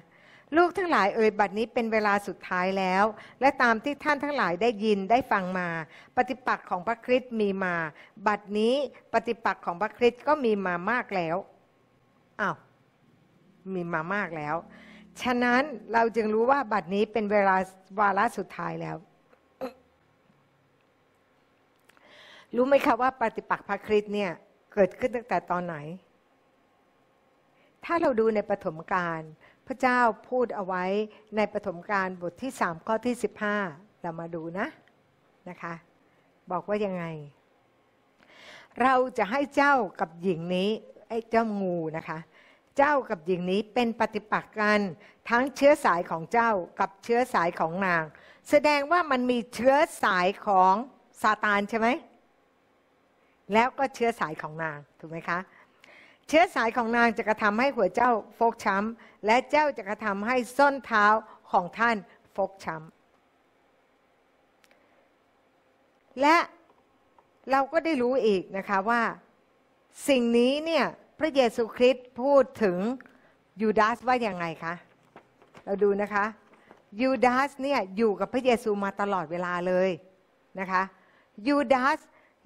[0.56, 3.04] ลูกทั้งหลายเอ่ยบัดนี้เป็นเวลาสุดท้ายแล้ว
[3.40, 5.68] และตามที่ท่านทั้งหลายได้ยินได้ฟังมา
[6.16, 7.74] ปฏิปักษ์ของพระคริสต์มีมา
[8.26, 8.74] บัดนี้
[9.14, 11.36] ปฏิปักษ์ของพระคริสต์ก็มีมามากแล้ว
[12.40, 12.56] อ้าว
[13.74, 14.56] มีมามากแล้ว
[15.22, 17.56] ฉะนั้นเราจึงรู้ว่าบัดนี้เป็นเวลา
[18.00, 18.96] วาระสุดท้ายแล้ว
[22.56, 24.30] รู้ไหมคะว่าปฏิปักษ์พระคริสต์เนี่ย
[24.74, 25.76] เกิดขึ้นตั้งแต่ตอนไหน
[27.84, 29.20] ถ้าเราดูในปฐมกาล
[29.66, 30.84] พระเจ้าพูดเอาไว้
[31.36, 33.56] ในปฐมกาลบทที่สามข้อที่สิบห้า
[34.02, 34.66] เรามาดูนะ
[35.48, 35.74] นะคะ
[36.50, 37.04] บอกว่ายังไง
[38.82, 40.70] เราจะให้เจ้ากับหญิงนี้
[41.08, 42.18] ไอ้เจ้างูนะคะ
[42.76, 44.80] เจ้ากับหญิงนี้เป็นปฏิปักษ์กัน
[45.30, 46.50] ทั้งเชื้อสายของเจ้า
[46.80, 48.04] กับเชื้อสายของนาง
[48.50, 50.74] แสดงว่ามันมีเชื้อสายของ
[51.22, 51.88] ซาตานใช่ไหม
[53.52, 55.38] แล้วก็เชื้อสายของนางถูกไหมคะ
[56.28, 61.06] เชื้อสายของนางจะกระทำให้หัวเจ้าฟกช้ำและเจ้าจะกระทำให้ส้นเท้า
[61.50, 61.96] ของท่าน
[62.36, 66.36] ฟกช้ำและ
[67.50, 69.02] เราก็ได้รู้อีกนะคะว่า
[70.08, 70.84] สิ่งนี้เนี่ย
[71.18, 72.76] พระเยซูคริสต์พูดถึง
[73.60, 74.74] ยูดาสว่าอย่างไงคะ
[75.64, 76.24] เราดูนะคะ
[77.00, 79.90] ยูดาสเนี่ยอยู่กับพระเยซูมาตลอดเวลาเลย
[80.60, 80.82] นะคะ
[81.48, 81.98] ยูดาส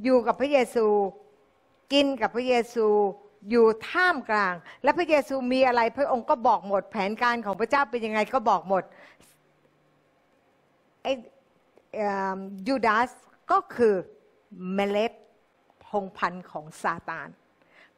[0.05, 0.87] อยู่กับพระเยซู
[1.93, 2.87] กินกับพระเยซู
[3.51, 8.83] อยู่ท่ามกลาง และพระเยซูมีอะไรพระองค์ก็บอกหมด แผนการของพระเจ้าเป็นยังไงก็บอกหมด
[11.03, 11.13] ไอ้
[12.69, 13.11] ยูดาส
[13.51, 13.95] ก็คือ
[14.75, 15.13] เมล็ด
[15.87, 17.29] พงพันธ์ของซาตาน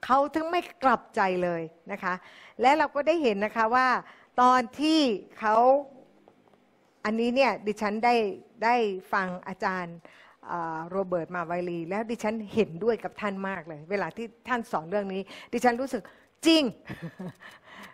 [0.04, 2.14] เขาถึงไม่กลับใจเลยนะคะ
[2.60, 3.88] และเราก็ได้เห็นนะคะว่า
[4.40, 5.00] ตอนที่
[5.38, 5.56] เขา
[7.04, 8.14] อันนี้เนี่ยดิฉันได้
[8.64, 8.74] ได้
[9.12, 9.96] ฟังอาจารย์
[10.90, 16.02] โรเบิร์ตมาไวลี แล้วดิฉันเห็นด้วยกับท่านมากเลย เวลาที่ท่านสอนเรื่องนี้ ดิฉันรู้สึก
[16.46, 16.62] จริง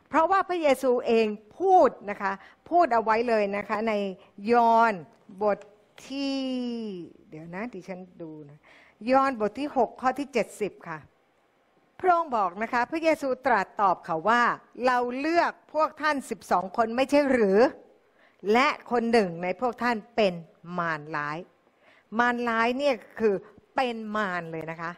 [0.08, 1.26] เพราะว่าพระเยซูเอง
[1.58, 2.32] พูดนะคะ
[2.70, 3.92] พูดเอาไว้เลยนะคะ ใน
[4.52, 4.94] ยอห์น
[5.42, 5.58] บท
[6.06, 6.38] ที่
[7.30, 8.58] เดี๋ยวนะดิฉันดูนะ
[9.10, 10.98] ยอห์นบทที่ 6 ข้อที่ 70 ค่ะ
[12.00, 14.42] พระองค์บอกนะคะ พระเยซูตรัสตอบเขาว่า
[14.86, 17.58] เราเลือกพวกท่าน12คนไม่ใช่หรือ
[18.52, 20.34] และคนหนึ่งในพวกท่านเป็น
[20.78, 21.38] มารร้าย
[22.18, 23.34] มารร้ายเนี่ยคือ
[23.74, 24.92] เป็นมารเลยนะคะ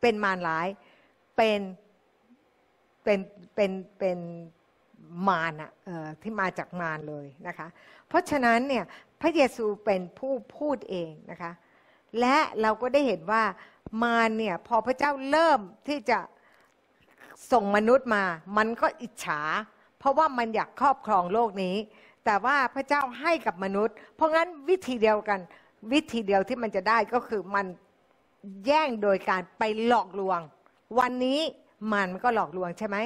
[0.00, 0.66] เป็นมารร้าย
[1.36, 1.60] เป็น
[3.02, 3.18] เป็น
[3.54, 4.18] เป็นเป็น
[5.28, 5.70] มารอะ
[6.22, 7.68] ที่มาจากมารเลยนะคะ
[8.08, 8.84] เพราะฉะนั้นเนี่ย
[9.20, 11.52] พระเยซูเป็นผู้พูดเองนะคะ
[12.20, 13.42] และเราก็ได้เห็นว่า
[14.02, 16.18] มารเนี่ยพอพระเจ้าเริ่มที่จะ
[17.52, 18.24] ส่งมนุษย์มา
[18.56, 19.40] มันก็อิจฉา
[19.98, 21.76] เพราะว่ามันอยากครอบครองโลกนี้
[22.24, 25.40] แต่ว่าพระเจ้าให้กับมนุษย์ เพราะงั้นวิธีเดียวกัน
[25.92, 27.66] วิธีเดียวที่มันจะได้ก็คือมัน
[28.66, 30.40] แย่งโดยการไปหลอกลวง
[30.98, 31.40] วันนี้
[31.92, 32.96] มันก็หลอกลวงใช่ไหม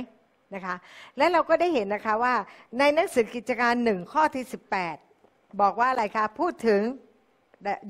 [0.55, 0.77] นะคะ
[1.17, 2.35] และเราก็ได้เห็นนะคะว่า
[2.79, 4.45] ในหนังสือกิจการหนึ่งข้อที่
[5.03, 6.81] 18 บอกว่าอะไรคะพูดถึง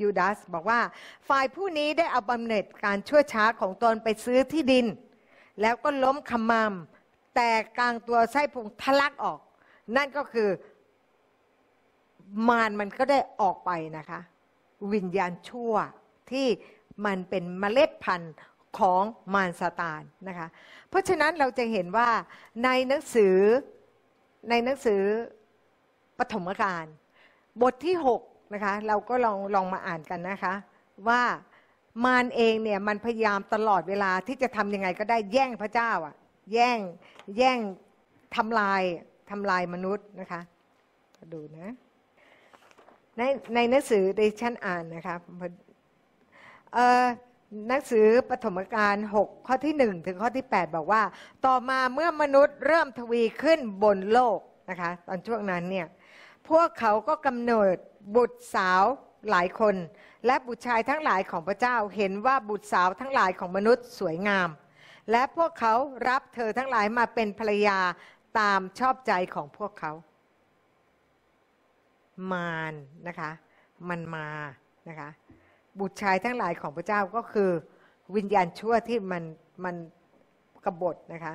[0.00, 0.80] ยูดาสบอกว่า
[1.28, 4.86] ฝ่ายผู้นี้ได้เอาบำเหน็จการชั่วช้าของตนไปซื้อที่ดิน
[5.60, 6.72] แล้วก็ล้มขมาม
[7.34, 9.38] แต่กลางตัวไส้พุงทะลักออก
[9.96, 10.48] นั่นก็คือ
[12.48, 14.20] มารมันก็ได้ออกไปนะคะ
[14.92, 15.74] วิญญาณชั่ว
[16.30, 16.46] ที่
[17.06, 18.34] มันเป็นเมล็ดพันธุ์
[18.78, 19.02] ของ
[19.34, 20.48] มารซาตานนะคะ
[20.88, 22.08] เพราะฉะนั้นเราจะเห็นว่า
[22.64, 23.36] ในหนังสือ
[24.50, 25.02] ในหนังสือ
[26.18, 26.86] ปฐมกาล
[27.62, 30.54] บทที่6นะคะเราก็ลองลองมาอ่านกันนะคะ
[31.08, 31.22] ว่า
[32.04, 36.14] มารเองเนี่ยมันพยายามตลอดเวลาที่จะทำยังไงก็ได้แย่งพระเจ้าอะ
[36.52, 36.78] แย่ง
[37.38, 37.58] แย่ง
[38.36, 38.82] ทำลาย
[39.30, 40.40] ทำลายมนุษย์นะคะ
[41.34, 41.72] ดูนะ
[43.18, 43.22] ใน
[43.54, 45.16] ในหนังสือดิฉันอ่านนะคะ
[47.68, 51.02] หนังสือปฐมกาล6ข้อที่ 1 ถึงข้อที่ 8 บอกว่า
[51.46, 54.38] ต่อมาเมื่อมนุษย์เริ่มทวีขึ้นบนโลก
[54.70, 55.86] นะคะตอนช่วงนั้นเนี่ย
[56.50, 57.76] พวกเขาก็กำเนิด
[58.16, 58.82] บุตรสาว
[59.30, 59.74] หลายคน
[60.26, 64.48] และบุตรชายทั้งหลายของพระเจ้าเห็นว่าบุตรสาวทั้งหลายของมนุษย์สวยงาม
[65.10, 65.74] และพวกเขา
[66.08, 67.78] รับเธอทั้งหลายมาเป็นภรรยา
[68.38, 69.92] ตามชอบใจของพวกเขา
[72.32, 72.72] มาร
[73.08, 73.30] นะคะ
[73.88, 74.28] มันมา
[74.88, 75.08] นะคะ
[75.78, 77.50] บุตรชายทั้งหลายของพระเจ้าก็คือ
[78.16, 79.22] วิญญาณชั่วที่มัน
[79.64, 79.74] มัน
[80.64, 81.34] กบฏนะคะ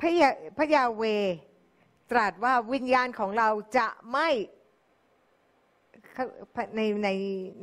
[0.00, 1.02] พระยาพระยาเว
[2.10, 4.28] ตรัสว่าวิญญาณของเราจะไม่
[6.76, 7.08] ในใน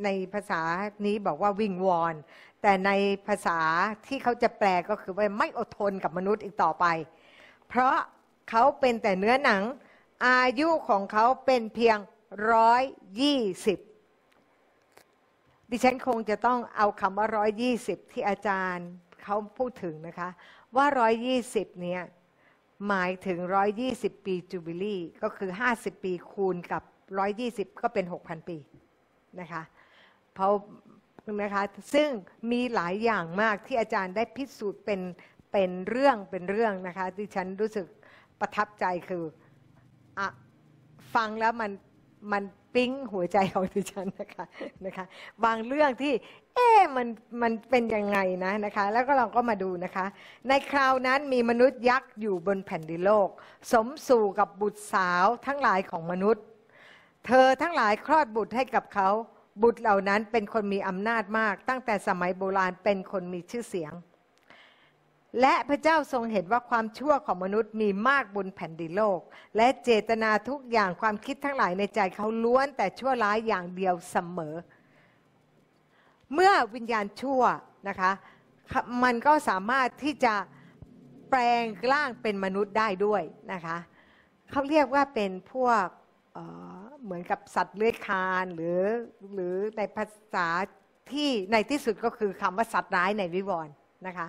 [0.04, 0.62] ในภาษา
[1.06, 2.16] นี้บอกว่าวิงวอน
[2.62, 2.92] แต่ใน
[3.28, 3.60] ภาษา
[4.08, 6.86] ที่เขาจะแปลก็คือว่าไม่อดทนกับมนุษย์อีกต่อไป
[7.68, 7.96] เพราะ
[8.50, 9.64] เขาเป็นแต่เนื้อหนัง
[10.26, 11.98] อายุของเขาเป็นเพียง
[12.52, 12.84] ร้อย
[13.22, 13.80] ยี่สิบ
[15.72, 18.88] ดิฉันคงจะต้องเอาคำว่าร้อยยี่สิบที่อาจารย์
[19.24, 20.30] เขาพูดถึงนะคะ
[20.76, 22.02] ว่าร้อยยี่สิบเนี่ย
[22.88, 26.84] หมายถึงร้อยยี่สิบปีจูบิลี่ก็คือห้าสิบปีคูณกับ
[27.20, 28.58] ร้อยยี่สิบก็เป็นหกพันปี
[29.40, 29.64] นะคะ
[30.34, 30.52] เพราะ
[31.42, 32.10] นะคะซึ่ง
[32.52, 35.02] มีหลายอย่างมากที่อาจารย์ได้พิสูจน์เป็น
[35.52, 37.86] เป็นเรื่องเป็นเรื่องนะคะดิฉันรู้สึก
[38.40, 39.24] ประทับใจคือ
[40.18, 40.22] อ
[41.16, 41.72] ฟังแล้วมัน
[42.32, 44.46] มันปิ๊งหัวใจของดิฉันนะคะ
[44.86, 45.06] นะคะ
[45.44, 46.14] บางเรื่องที่
[46.56, 47.08] เอ๊มัน
[47.42, 50.06] มันเป็นยังไงนะนะคะ แล้วก็เราก็มาดูนะคะ
[50.48, 53.30] ในคราวนั้นมีมนุษย์ยักษ์อยู่บนแผ่นดินโลก
[53.72, 56.44] สมสู่กับบุตรสาวทั้งหลายของมนุษย์
[57.26, 59.10] เธอทั้งหลายคลอดบุตรให้กับเขา
[59.64, 63.94] บุตรเหล่านั้นเป็นคนมีอำนาจมาก ตั้งแต่สมัยโบราณเป็นคนมีชื่อเสียง
[65.42, 69.20] และพระเจ้าทรงเห็นว่าความชั่วของมนุษย์มีมากบนแผ่นดินโลก
[69.58, 74.56] และเจตนาทุกอย่างความคิดทั้งหลายในใจเขาล้วนแต่ชั่วร้ายอย่างเดียวเสมอ
[76.34, 77.42] เมื่อวิญญาณชั่ว
[77.90, 78.12] นะคะ
[79.04, 80.36] มันก็สามารถที่จะ
[81.30, 83.24] แปลงร่างเป็นมนุษย์ได้ด้วย
[83.54, 83.78] นะคะ
[84.52, 85.86] เขาเรียกว่าเป็นพวก
[87.04, 88.80] เหมือนกับสัตว์เลื้อยคลานหรือ
[89.34, 90.48] หรือในภาษา
[91.12, 93.74] ที่ในที่สุดก็คือคำว่าสัตว์ร้ายในวิวรณ์
[94.08, 94.28] นะคะ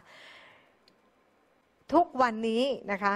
[1.92, 3.14] ทุกวันนี้นะคะ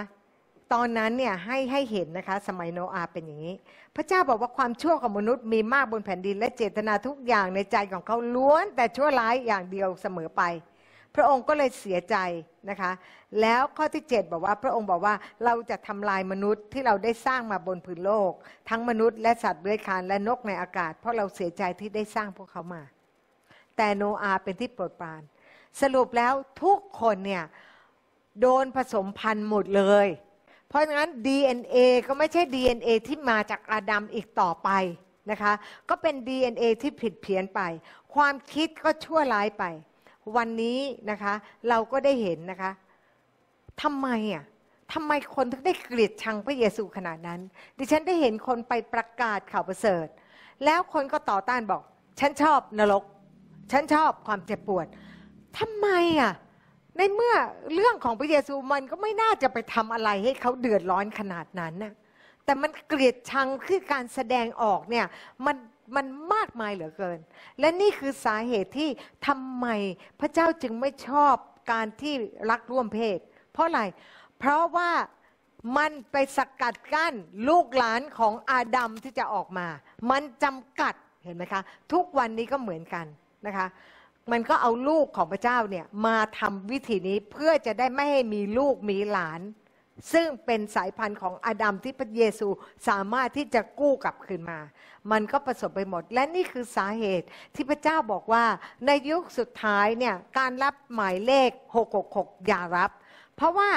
[0.73, 3.55] ตอนนั้นเนี่ยให้ให้เห็นนะคะ สมัยโนอาเป็นอย่างนี้
[3.95, 10.43] พระเจ้าบอกว่าความชั่วของมนุษย์มีมากบนแผ่นดิน และเจตนาทุกอย่างในใจของเขาล้วน แต่ชั่วร้ายอย่างเดียวเสมอไป
[11.15, 12.15] พระองค์ก็เลยเสียใจ
[12.69, 12.91] นะคะ
[13.41, 18.31] แล้วข้อที่ 7 บอกว่าพระองค์บอกว่าเราจะทำลายมนุษย์ที่เราได้สร้างมาบนพื้นโลก
[18.69, 22.83] ทั้งมนุษย์และสัตว์เลื้อยคลานและนกในอากาศ เพราะเราเสียใจที่ได้สร้างพวกเขามา
[23.77, 25.21] แต่โนอาเป็นที่โปรดปราน
[25.81, 26.33] สรุปแล้ว
[26.63, 27.43] ทุกคนเนี่ย
[28.41, 30.07] โดนผสมพันธุ์หมดเลย
[30.67, 34.69] เพราะงั้น DNA ก็ไม่ใช่ DNA ที่มาจากอาดัมอีกต่อไป
[35.31, 35.53] นะคะ
[35.89, 37.61] ก็เป็น DNA ที่ผิดเพี้ยนไป
[38.13, 39.63] ความคิดก็ชั่วร้ายไป
[40.35, 41.33] วันนี้นะคะ
[41.69, 42.71] เราก็ได้เห็นนะคะ
[43.81, 44.43] ทำไมอะ
[44.93, 47.39] ทำไมคนถึงได้เกลียดชังพระเยซูขนาดนั้น
[47.77, 50.07] ดิฉันได้เห็นคนไปประกาศข่าวประเสริฐ
[50.65, 51.81] แล้วคนก็ต่อต้านบอก
[52.19, 53.03] ฉันชอบนรก
[53.71, 54.87] ฉันชอบความเจ็บปวด
[55.57, 55.87] ทำไม
[56.19, 56.33] อะ
[56.97, 57.35] ในเมื่อ
[57.73, 61.93] เรื่องของพระเยซูมันก็ไม่น่าจะไปทำอะไรให้เขาเดือดร้อนขนาดนั้นนะ
[62.45, 65.05] แต่มันเกลียดชังคือการแสดงออกเนี่ย
[65.45, 65.57] มัน
[65.95, 67.19] มันมากมายเหลือเกิน
[67.59, 68.89] และนี่คือสาเหตุที่
[69.27, 69.67] ทำไม
[70.19, 71.35] พระเจ้าจึงไม่ชอบ
[71.71, 72.13] การที่
[72.49, 73.19] รักร่วมเพศ
[73.53, 73.81] เพราะอะไร
[74.39, 74.91] เพราะว่า
[75.77, 77.13] มันไปสกัดกั้น
[77.49, 79.67] ลูกหลานของอาดัมที่จะออกมา
[80.11, 81.61] มันจำกัดเห็นไหมคะ
[81.93, 83.05] ทุกวันนี้ก็เหมือนกัน
[83.47, 83.67] นะคะ
[84.31, 89.41] มันก็เอาลูกของพระเจ้าเนี่ยมาทำวิธีนี้เพื่อจะได้ไม่ให้มีลูกมีหลาน
[90.13, 92.47] ซึ่งเป็นสายพันธุ์ของอาดัมที่พระเยซู
[92.87, 94.59] สามารถที่จะกู้กลับคืนมา
[95.11, 98.45] มันก็ประสบไปหมด และนี่คือสาเหตุที่พระเจ้าบอกว่า
[98.85, 101.49] ในยุคสุดท้ายเนี่ยการรับหมายเลข
[101.97, 102.91] 666 อย่ารับ
[103.35, 103.69] เพราะว่า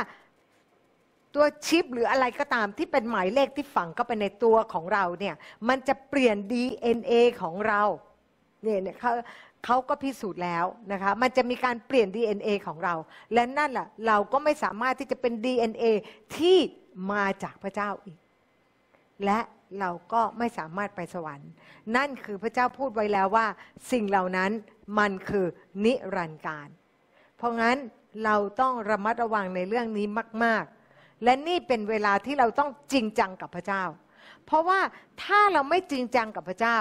[1.34, 5.34] ตัวชิปหรืออะไรก็ตามที่เป็นหมายเลขที่ฝังเข้าไปในตัวของเราเนี่ย
[5.68, 7.82] มันจะเปลี่ยน DNA ของเรา
[8.62, 9.12] เนี่ยเนี่ยเขา
[9.66, 12.94] เขาก็พิสูจน์แล้วนะคะ มันจะมีการเปลี่ยน DNA ของเรา
[13.34, 15.84] และนั่นแหละเราก็ไม่สามารถที่จะเป็น DNA
[16.36, 16.58] ที่
[17.12, 18.18] มาจากพระเจ้าอีก
[19.24, 19.40] และ
[19.80, 21.50] เราก็ไม่สามารถไปสวรรค์
[21.96, 23.46] นั่นคือพระเจ้าพูดไว้แล้วว่า
[23.92, 24.50] สิ่งเหล่านั้น
[24.98, 25.46] มันคือ
[25.84, 26.68] นิรันดร์การ
[27.36, 27.76] เพราะงั้น
[28.24, 30.06] เราต้องระมัดระวังในเรื่องนี้
[30.44, 33.84] มาก ๆ และนี่เป็นเวลาที่เราต้องจริงจังกับพระเจ้า
[34.46, 34.80] เพราะว่า
[35.22, 36.78] ถ้าเราไม่จริงจังกับพระเจ้า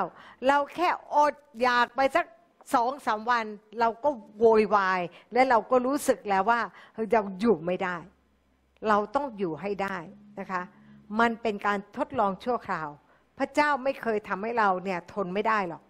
[0.48, 2.26] เราแค่อดอยากไปสัก
[2.74, 3.46] สองสามวัน
[3.80, 5.02] เราก็โวยวาย
[5.34, 6.62] และเราก็รู้สึกแล้วว่า
[7.12, 7.98] เราอยู่ไม่ได้
[8.90, 9.98] เราต้องอยู่ให้ได้
[10.40, 10.62] นะคะ
[11.20, 12.90] มันเป็นการทดลองชั่วคราว
[13.38, 15.84] พระเจ้าไม่เคยทำให้เราเนี่ยทนไม่ได้หรอก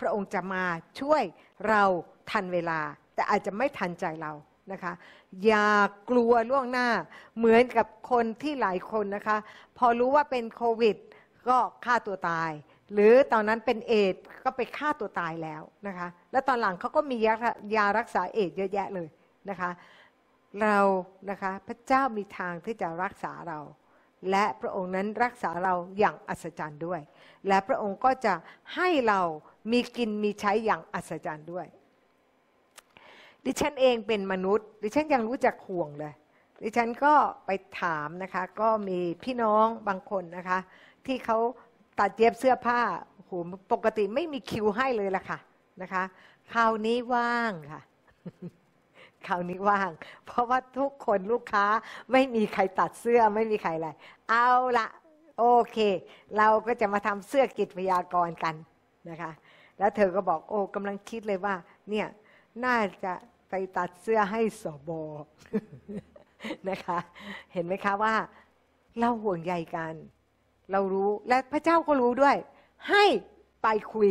[0.00, 0.64] พระองค์จะมา
[1.00, 1.22] ช่วย
[1.68, 1.82] เรา
[2.30, 2.80] ทันเวลา
[3.14, 4.32] แต่อาจจะไม่ทันใจเรา
[4.72, 4.92] นะคะ
[5.44, 5.68] อย่า
[6.10, 6.88] กลัวล่วงหน้า
[7.36, 9.38] เหมือนกับคนที่หลายคนนะคะ
[9.78, 10.96] พอรู้ว่าเป็นโควิด
[11.48, 12.50] ก็ฆ่าตัวตาย
[12.92, 17.34] หรือตอนนั้นเป็นเอดส์ก็ไปฆ่าตัวตายแล้วนะคะ แล้วตอนหลังเขาก็มียา
[17.76, 19.08] ยารักษาเอดส์เยอะแยะเลย
[19.50, 19.70] นะคะ
[20.60, 20.78] เรา
[21.30, 23.60] นะคะพระเจ้ามีทางที่จะรักษาเรา
[24.30, 27.00] และพระองค์นั้นรักษาเราอย่างอัศจรรย์ด้วย
[27.48, 28.34] และพระองค์ก็จะ
[28.74, 29.20] ให้เรา
[29.72, 31.66] มีกินมีใช้อย่างอัศจรรย์ด้วย
[33.44, 36.14] ดิฉันเองเป็นมนุษย์ ดิฉันยังรู้จักห่วงเลย
[36.62, 37.14] ดิฉันก็
[37.46, 37.50] ไป
[37.80, 40.58] ถามนะคะ ก็มีพี่น้องบางคนนะคะ
[41.06, 41.38] ที่เขา
[42.00, 42.80] ตัดเย็บเสื้อผ้า
[43.14, 43.32] โอ้โห
[43.72, 45.38] ปกติไม่มีคิวให้เลยล่ะค่ะ
[45.82, 46.02] นะคะ
[46.52, 47.80] คราวนี้ว่างค่ะ
[49.26, 49.90] คราวนี้ว่าง
[50.26, 51.66] เพราะว่าทุกคนลูกค้า
[52.12, 53.88] ไม่มีใครตัดเสื้อไม่มีใครอะไร
[54.28, 54.86] เอาละ
[55.38, 55.78] โอเค
[56.36, 58.54] เราก็จะมาทำเสื้อกิจพยากรกัน
[59.10, 59.32] นะคะ
[59.78, 61.54] แล้วเธอก็บอกโอ้กำลังคิดเลยว่า
[61.90, 62.06] เนี่ย
[62.64, 63.12] น่าจะ
[63.50, 64.90] ไปตัดเสื้อให้สบ
[66.70, 66.98] นะคะ
[67.52, 68.14] เห็นไหมคะว่า
[68.98, 69.94] เราห่วงใยกัน
[70.72, 72.36] เรารู้และพระเจ้าก็รู้ด้วย
[72.90, 73.04] ให้
[73.62, 74.10] ไปคุย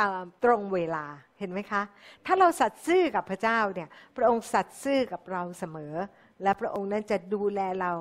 [0.00, 1.04] ตามตรงเวลา
[1.38, 1.82] เห็นไหมคะ
[2.26, 5.94] ถ้าเราสัตย์ซื่อกับพระเจ้าเนี่ย พระองค์สัตย์ซื่อกับเราเสมอ
[6.42, 7.92] และพระองค์นั้นจะดูแลเรา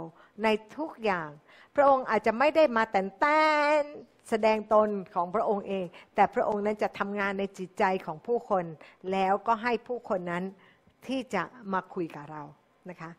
[0.43, 1.29] ในทุกอย่าง
[1.75, 3.45] พระองค์อาจจะไม่ได้มาแต่นแต้
[3.81, 3.83] น
[4.29, 8.65] แสดงตนของพระองค์เอง แต่พระองค์นั้นจะทำงานในจิตใจของผู้คน
[9.11, 10.43] แล้วก็ให้ผู้คนนั้น
[11.07, 12.43] ที่จะมาคุยกับเรา
[12.89, 13.11] นะคะ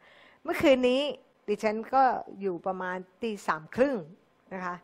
[0.43, 1.03] เมื่อคืนนี้
[1.49, 2.05] ดิฉันก็
[2.41, 3.97] อยู่ประมาณตีสามครึ่ง
[4.55, 4.75] นะคะ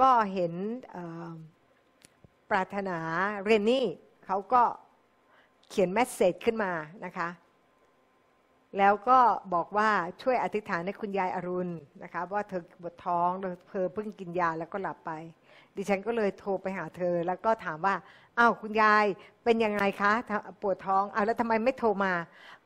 [0.00, 0.52] ก็เห็น
[2.50, 2.98] ปรารถนา
[3.44, 3.86] เรนนี่
[4.26, 4.62] เขาก็
[5.68, 6.72] เขียนแมสเซจขึ้นมา
[7.04, 7.28] นะคะ
[8.78, 9.18] แล้วก็
[9.54, 9.90] บอกว่า
[10.22, 13.28] ช่วยอธิษฐานให้คุณยายอรุณนะคะว่าเธอปวดท้อง
[13.70, 15.12] เธอเพิ่งกินยาแล้วก็หลับไป
[15.76, 17.94] ดิฉันก็เลยโทรไปหาเธอ แล้วก็ถามว่า
[18.38, 19.06] อ้าวคุณยาย
[19.44, 20.12] เป็นยังไงคะ
[20.62, 22.12] ปวดท้องอ้าวแล้วทำไมไม่โทรมา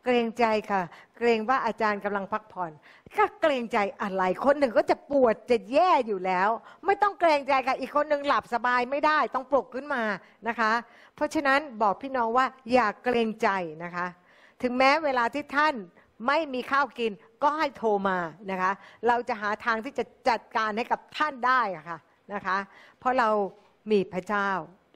[0.05, 0.83] เกรงใจค่ะ
[1.19, 2.73] เกรงว่าอาจารย์กำลังพักผ่อน
[3.19, 6.49] ก็เกรงใจอะไรคนหนึ่งก็จะปวดจะแย่อยู่แล้ว
[6.87, 10.03] ไม่ต้องเกรงใจค่ะ อีกคนหนึ่งหลับสบายไม่ได้ ต้องปลุกขึ้นมา
[10.49, 10.73] นะคะ
[11.15, 13.49] เพราะฉะนั้นบอกพี่น้องว่าอย่าเกรงใจ
[13.85, 14.07] นะคะ
[14.63, 15.75] ถึงแม้เวลาที่ท่าน
[16.27, 18.19] ไม่มีข้าวกินก็ให้โทรมา
[18.51, 18.73] นะคะ
[19.07, 21.99] เราจะหาทางที่จะจัดการให้กับท่านได้ค่ะ
[22.35, 22.59] นะคะ
[22.99, 23.29] เพราะเรา
[23.91, 24.49] มีพระเจ้า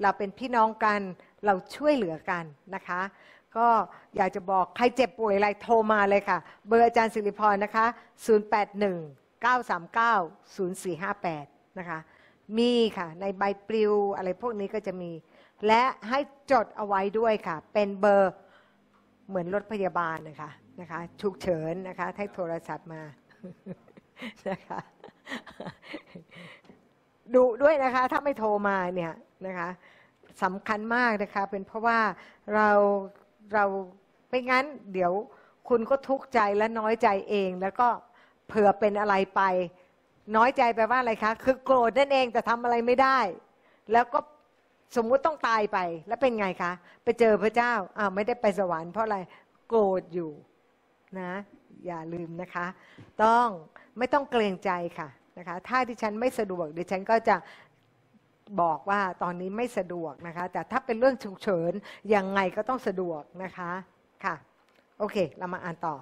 [0.02, 1.00] เราเป็นพี่น้องกัน
[1.46, 3.00] เราช่วยเหลือกันนะคะ
[3.56, 3.68] ก็
[4.16, 7.86] อยากจะบอกใครเจ็บป่วยอะไรโทรมาเลยค่ะ เบอร์อาจารย์สิริพรนะคะ
[8.24, 9.46] 081 939
[10.84, 11.98] 0458 นะคะ
[12.58, 15.10] มีค่ะ ในใบปลิวอะไรพวกนี้ก็จะมี
[15.66, 16.18] และให้
[16.50, 18.32] จดเอาไว้ด้วยค่ะ เป็นเบอร์
[19.28, 23.02] เหมือนรถพยาบาลนะคะนะคะฉุกเฉินนะคะให้โทรศัพท์มา
[24.50, 24.78] นะคะ
[27.34, 29.12] ดูด้วยนะคะ ถ้าไม่โทรมาเนี่ย
[29.46, 29.70] นะคะ
[30.42, 32.00] สำคัญมากนะคะ เป็นเพราะว่า
[32.54, 32.68] เรา
[33.54, 33.64] เรา
[34.28, 35.12] ไม่งั้นเดี๋ยว
[35.68, 37.88] คุณก็ทุกข์ใจและน้อยใจเอง แล้วก็
[38.48, 39.42] เผื่อเป็นอะไรไป
[40.36, 43.18] น้อยใจแปลว่าอะไรคะ คือโกรธนั่นเองแต่ทำอะไรไม่ได้
[43.92, 44.18] แล้วก็
[44.96, 45.78] สมมุติต้องตายไป
[46.08, 46.72] แล้วเป็นไงคะ
[47.04, 49.18] ไปเจอพระเจ้าอ้าวไม่ได้ไปสวรรค์เพราะอะไร
[49.68, 50.30] โกรธอยู่
[51.20, 51.32] นะ
[51.86, 52.66] อย่าลืมนะคะ
[53.24, 53.46] ต้อง
[53.98, 57.36] ไม่ต้องเกรงใจค่ะนะคะ ถ้าที่ฉันไม่สะดวกดิฉันก็จะ
[58.60, 61.72] บอกว่าตอนนี้ไม่สะดวกนะคะ แต่ถ้าเป็นเรื่องฉุกเฉิน
[62.14, 63.70] ยังไงก็ต้องสะดวกนะคะ
[64.24, 64.34] ค่ะ
[64.98, 65.96] โอเค เรามาอ่านต่อ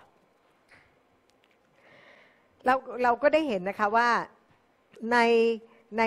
[2.65, 4.09] เราเราก็ได้เห็นนะคะว่า
[5.13, 5.19] ใน
[5.99, 6.03] ใน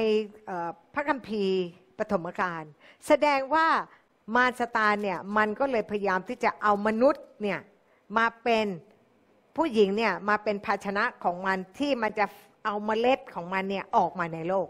[0.93, 1.60] พระคัมภีร์
[1.98, 2.63] ปฐมกาล
[3.08, 3.67] แสดงว่า
[4.36, 7.60] มารสตาเนี่ยมันก็เลยพยายามที่จะเอามนุษย์เนี่ย
[8.17, 8.65] มาเป็น
[9.56, 12.26] ผู้หญิงเนี่ยมาเป็นภาชนะของมันที่มันจะ
[12.65, 14.67] เอาเมล็ดของมันเนี่ยออกมาในโลก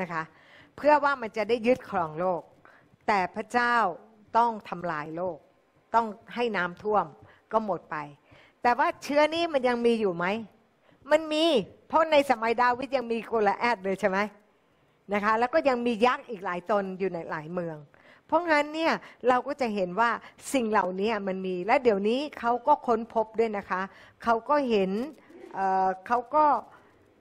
[0.00, 0.22] นะคะ
[0.78, 2.42] เพื่อว่ามันจะได้ยึดครองโลก
[3.06, 3.74] แต่พระเจ้า
[4.36, 5.38] ต้องทำลายโลก
[5.94, 7.06] ต้องให้น้ำท่วม
[7.52, 7.96] ก็หมดไป
[8.62, 10.26] แต่ว่าเชื้อนี้มันยังมีอยู่ไหม
[11.10, 11.44] มันมี
[11.88, 14.18] เพราะในสมัยดาวิดยังมีโกลแอดเลยใช่ไหม
[15.12, 17.76] นะคะ แล้วก็ยังมียักษ์อีกหลายตนอยู่ในหลายเมือง
[18.26, 18.92] เพราะงั้นเนี่ย
[19.28, 20.10] เราก็จะเห็นว่า
[20.52, 23.82] สิ่งเหล่านี้มันมี และเดี๋ยวนี้เขาก็ค้นพบด้วยนะคะ
[24.22, 24.90] เขาก็เห็น
[25.54, 26.44] เเขาก็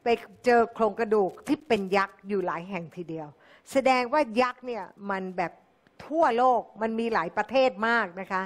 [0.04, 0.08] ไป
[0.46, 3.28] เจอโครงกระดูกที่เป็นยักษ์อยู่หลายแห่งทีเดียว
[3.72, 5.52] แสดงว่ายักษ์เนี่ยมันแบบ
[6.06, 8.42] ทั่วโลกมันมีหลายประเทศมากนะคะ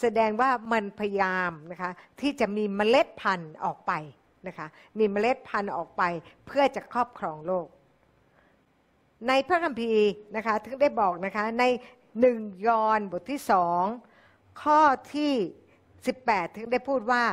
[0.00, 3.92] แสดงว่ามันพยายามนะคะที่จะมีเมล็ดพันธุ์ออกไป
[4.46, 4.66] นะคะ
[4.98, 6.02] มีเมล็ดพันธุ์ออกไป
[6.46, 7.66] เพื่อจะครอบครองโลก
[9.28, 11.64] ในพระคัมภีร์นะคะถึงได้บอกนะคะใน
[12.20, 13.84] หนึ่งยอห์นบทที่สอง
[14.62, 14.80] ข้อ
[15.14, 15.32] ที่
[15.94, 17.24] 18 ถึงได้พูดว่า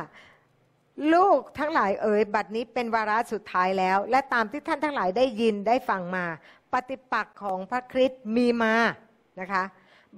[1.14, 6.26] ลูกทั้งหลายเอ๋ยบัดนี้เป็นวาระสุดท้ายแล้ว และตามที่ท่านทั้งหลายได้ยินได้ฟังมา
[6.74, 8.74] ปฏิปักษ์ของพระคริสต์มีมา
[9.40, 9.62] นะคะ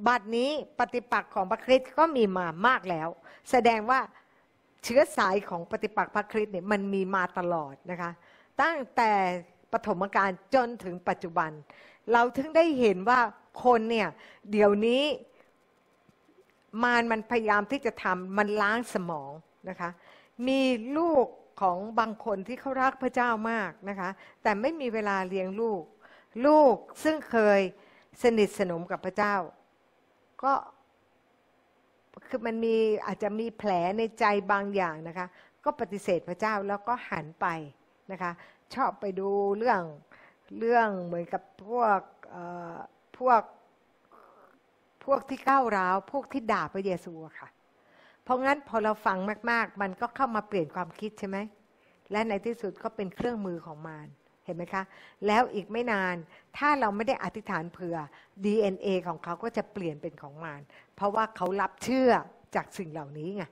[0.06, 3.08] บัดนี้ปฏิปักษ์ของพระคริสต์ก็มีมามากแล้ว
[3.50, 4.00] แสดงว่า
[4.84, 8.10] เชื้อสายของปฏิปักษ์พระคริสต์เนี่ยมันมีมาตลอดนะคะ
[8.62, 9.12] ตั้งแต่
[9.72, 11.50] ปฐมกาลจนถึงปัจจุบัน
[12.12, 13.20] เราถึงได้เห็นว่า
[13.64, 14.08] คนเนี่ย
[14.50, 15.02] เดี๋ยวนี้
[16.82, 19.32] มารมันพยายามที่จะทำมันล้างสมอง
[19.68, 19.90] นะคะ
[20.48, 20.60] มี
[20.98, 21.26] ลูก
[21.60, 24.08] ของบางคนที่เขารักพระเจ้ามากนะคะ
[24.42, 25.82] แต่ไม่มีเวลาเลี้ยงลูก
[26.46, 27.60] ลูกซึ่งเคย
[28.22, 29.34] สนิทสนมกับพระเจ้า
[30.42, 30.52] ก็
[32.28, 35.26] คือมันมีอาจจะมีแผลในใจบางอย่างนะคะ
[35.64, 37.46] ก็ปฏิเสธพระเจ้าแล้วก็หันไป
[38.12, 38.32] นะคะ
[38.74, 39.82] ชอบไปดูเรื่อง
[40.58, 42.00] เรื่องเหมือนกับพวก
[43.18, 43.42] พวก
[45.04, 47.48] พวกที่ก้าวร้าว พวกที่ด่าพระเยซูค่ะ
[48.22, 49.18] เพราะงั้นพอเราฟัง
[49.50, 51.38] มาก ๆ มันก็เข้ามาเปลี่ยนความคิดใช่ไหม
[52.10, 54.08] และในที่สุดก็เป็นเครื่องมือของมาร
[54.44, 54.82] เห็นไหมคะ
[55.26, 56.16] แล้วอีกไม่นาน
[56.56, 57.96] ถ้าเราไม่ได้อธิษฐานเผื่อ
[58.44, 60.60] DNA ของเขาก็จะเปลี่ยนเป็นของมาร
[60.96, 62.10] เพราะว่าเขารับเชื่อ
[62.54, 63.44] จากสิ่งเหล่านี้ไง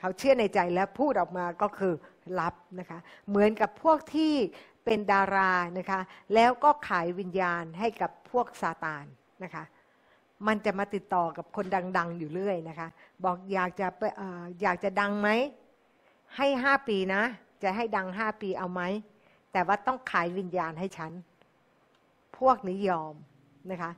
[0.00, 1.94] เขาเชื่อในใจแล้วพูดออกมาก็คือ
[2.40, 2.98] รับนะคะ
[3.28, 4.34] เหมือนกับพวกที่
[4.84, 6.00] เป็นดารานะคะ
[6.34, 9.04] แล้วก็ขายวิญญาณให้กับพวกซาตาน
[9.44, 9.64] นะคะ
[10.46, 11.66] มันจะมาติดต่อกับคน
[11.98, 12.88] ดัง ๆ อยู่เรื่อยนะคะ
[13.24, 13.86] บอกอยากจะ
[14.62, 15.28] อยากจะดังไหม
[16.36, 17.22] ให้ห้าปีนะ
[17.62, 18.82] จะให้ดังห้าปีเอาไหม
[19.56, 21.12] แต่ว่าต้องขายวิญญาณให้ฉัน
[22.38, 23.14] พวกนี้ยอม
[23.70, 23.92] นะคะ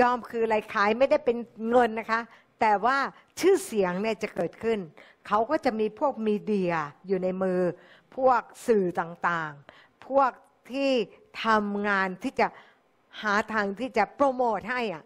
[0.00, 1.36] ยอมคืออะไรขายไม่ได้เป็น
[1.68, 2.20] เงินนะคะ
[2.60, 2.96] แต่ว่า
[3.40, 4.78] ชื่อเสียงเนี่ยจะเกิดขึ้น
[5.26, 6.74] เขาก็จะมีพวกมีเดีย
[7.06, 7.60] อยู่ในมือ
[8.16, 10.30] พวกสื่อต่างๆ พวก
[10.72, 10.90] ที่
[11.44, 12.46] ทำงานที่จะ
[13.22, 15.04] หาทางที่จะโปรโมทให้อะ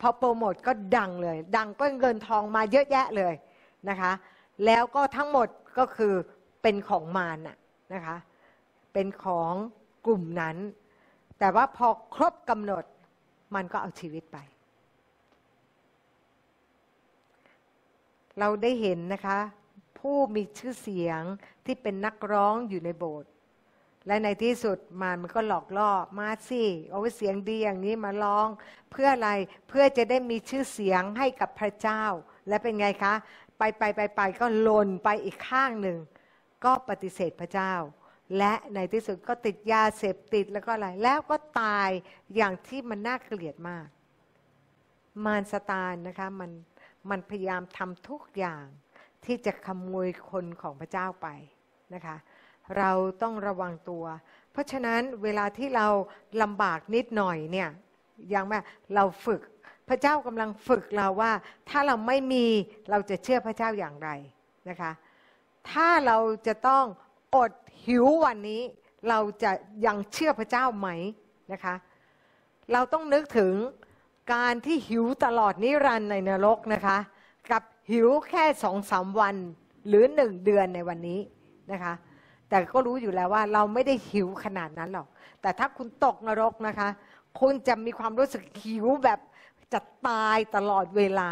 [0.00, 3.34] พอโปรโมทก็ดังเลย ดังก็เงินทองมาเยอะแยะเลย
[3.88, 4.12] นะคะ
[4.66, 6.14] แล้วก็ทั้งหมดก็คือ
[6.62, 7.56] เป็นของมารน่ะ
[7.94, 8.16] นะคะ
[8.92, 9.54] เป็นของ
[10.06, 10.56] กลุ่มนั้น
[11.38, 12.84] แต่ว่าพอครบกำหนด
[13.54, 14.38] มันก็เอาชีวิตไป
[18.38, 19.38] เราได้เห็นนะคะ
[19.98, 21.22] ผู้มีชื่อเสียง
[21.64, 23.30] ที่เป็นนักร้องอยู่ในโบสถ์
[24.06, 28.48] และในที่สุดมันมันก็หลอกล่อมาสิเอาเสียงดีอย่างนี้มาร้อง
[28.90, 29.30] เพื่ออะไร
[29.68, 32.04] เพื่อจะได้มีชื่อเสียงให้กับพระเจ้า
[32.48, 33.14] และเป็นไงคะ
[33.58, 35.98] ไปไปไปไปก็ลนไปอีกข้างหนึ่ง
[36.64, 37.72] ก็ปฏิเสธพระเจ้า
[38.38, 41.90] และในที่สุดก็ติดยาเสพติดแล้วก็อะไร แล้วก็ตาย
[42.36, 43.86] อย่างที่มันน่าเกลียดมาก
[45.24, 46.50] มารสตานนะคะมัน
[47.10, 48.64] มันพยายามทำทุกอย่าง
[49.24, 51.28] ที่จะขโมยคนของพระเจ้าไป
[51.94, 52.16] นะคะ
[52.78, 52.90] เรา
[53.22, 54.04] ต้องระวังตัว
[54.52, 55.86] เพราะฉะนั้นเวลาที่เรา
[56.42, 57.68] ลำบากนิดหน่อยเนี่ย
[58.30, 58.58] อย่างแม่
[58.94, 59.40] เราฝึก
[59.88, 61.32] พระเจ้ากำลังฝึกเราว่า
[61.68, 62.46] ถ้าเราไม่มี
[62.90, 64.10] เราจะเชื่อพระเจ้าอย่างไร
[64.68, 64.92] นะคะ
[65.70, 66.84] ถ้าเราจะต้อง
[67.34, 67.50] อด
[67.86, 68.62] หิววันนี้
[69.08, 69.52] เราจะ
[69.86, 70.88] ยังเชื่อพระเจ้าไหม
[71.52, 71.74] นะคะ
[72.72, 73.54] เราต้องนึกถึง
[74.34, 76.96] การที่หิวตลอดนิรันดร์ในนรกนะคะ
[77.50, 79.36] กับหิวแค่สองสามวัน
[79.88, 81.20] หรือหนึ่งเดือนในวันนี้
[81.72, 81.94] นะคะ
[82.48, 85.08] แต่ก็รู้อยู่แล้วว่าเราไม่ได้หิวขนาดนั้นหรอก
[85.42, 86.88] แต่ถ้าคุณตกนรกนะคะ
[87.40, 89.20] คุณจะมีความรู้สึกหิวแบบ
[89.72, 91.30] จะตายตลอดเวลา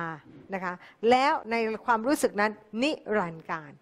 [0.55, 0.75] นะคะ
[1.11, 1.55] แล้วใน
[1.87, 3.73] ความรู้สึกนั้นนิรันดร์การ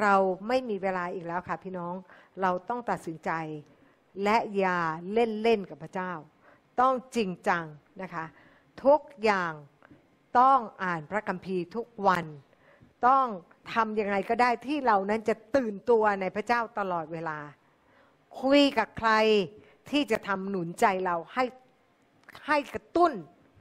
[0.00, 0.14] เรา
[0.48, 1.94] ไม่มีเวลาอีกแล้วค่ะพี่น้อง
[2.40, 3.30] เราต้องตัดสินใจ
[4.22, 4.78] และอย่า
[5.12, 6.12] เล่นเล่นกับพระเจ้า
[6.80, 7.64] ต้องจริงจัง
[8.02, 8.24] นะคะ
[8.84, 9.52] ทุกอย่าง
[10.38, 12.24] ต้องอ่านพระคัมภีร์ทุกวัน
[13.06, 13.26] ต้อง
[13.74, 17.38] ทำยังไงก็ได้ที่เรานั้นจะตื่นตัวในพระเจ้าตลอดเวลา
[18.42, 19.12] คุยกับใคร
[19.90, 21.44] ที่จะทำหนุนใจเราให้
[22.46, 23.12] ให้กระตุ้น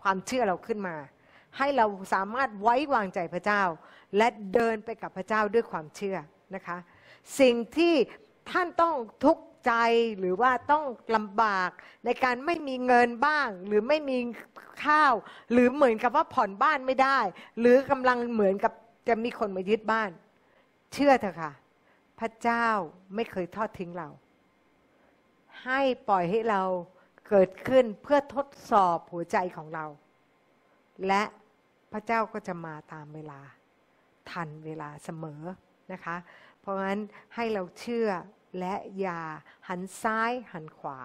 [0.01, 0.95] ความเชื่อเราขึ้นมา
[1.57, 3.63] ให้เราสามารถไว้วางใจพระเจ้า
[4.17, 6.17] และเดินไปกับพระเจ้าด้วยความเชื่อ
[6.55, 6.77] นะคะ
[7.39, 7.93] สิ่งที่
[8.51, 9.73] ท่านต้องทุกข์ใจ
[10.19, 10.83] หรือว่าต้อง
[11.15, 11.69] ลำบาก
[12.05, 14.17] ในการไม่มีเงินบ้าง หรือไม่มี
[14.85, 15.13] ข้าว
[15.51, 17.19] หรือเหมือนกับว่าผ่อนบ้านไม่ได้
[17.59, 18.73] หรือกำลังเหมือนกับ
[19.07, 20.09] จะมีคนมายึดบ้าน
[20.93, 21.51] เชื่อเถอะค่ะ
[22.19, 22.67] พระเจ้า
[23.15, 24.09] ไม่เคยทอดทิ้งเรา
[25.63, 26.61] ให้ปล่อยให้เรา
[27.29, 29.85] เกิดขึ้นเพื่อทดสอบหัวใจของเรา
[31.07, 31.23] และ
[31.91, 33.39] พระเจ้าก็จะมาตามเวลา
[34.31, 35.41] ทันเวลาเสมอ
[35.93, 36.15] นะคะ
[36.59, 37.01] เพราะฉะนั้น
[37.35, 38.09] ให้เราเชื่อ
[38.59, 39.21] และอย่า
[39.69, 40.97] หันซ้ายหันขวา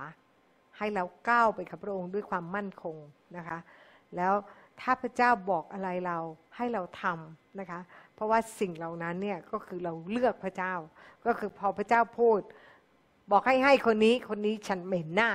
[0.79, 2.97] ให้เราก้าวไปกับพระองค์ด้วยความมั่นคง
[3.37, 3.59] นะคะ
[4.17, 4.35] แล้ว
[4.81, 6.19] ถ้าพระเจ้าบอกอะไรเรา
[6.57, 7.81] ให้เราทำนะคะ
[8.15, 10.75] เพราะว่าสิ่งเหล่านั้นเนี่ยก็คือเราเลือกพระเจ้า
[11.27, 12.41] ก็คือพอพระเจ้าพูด
[13.31, 15.31] บอกให้ให้คนนี้คนนี้ฉันเหม็นหน้า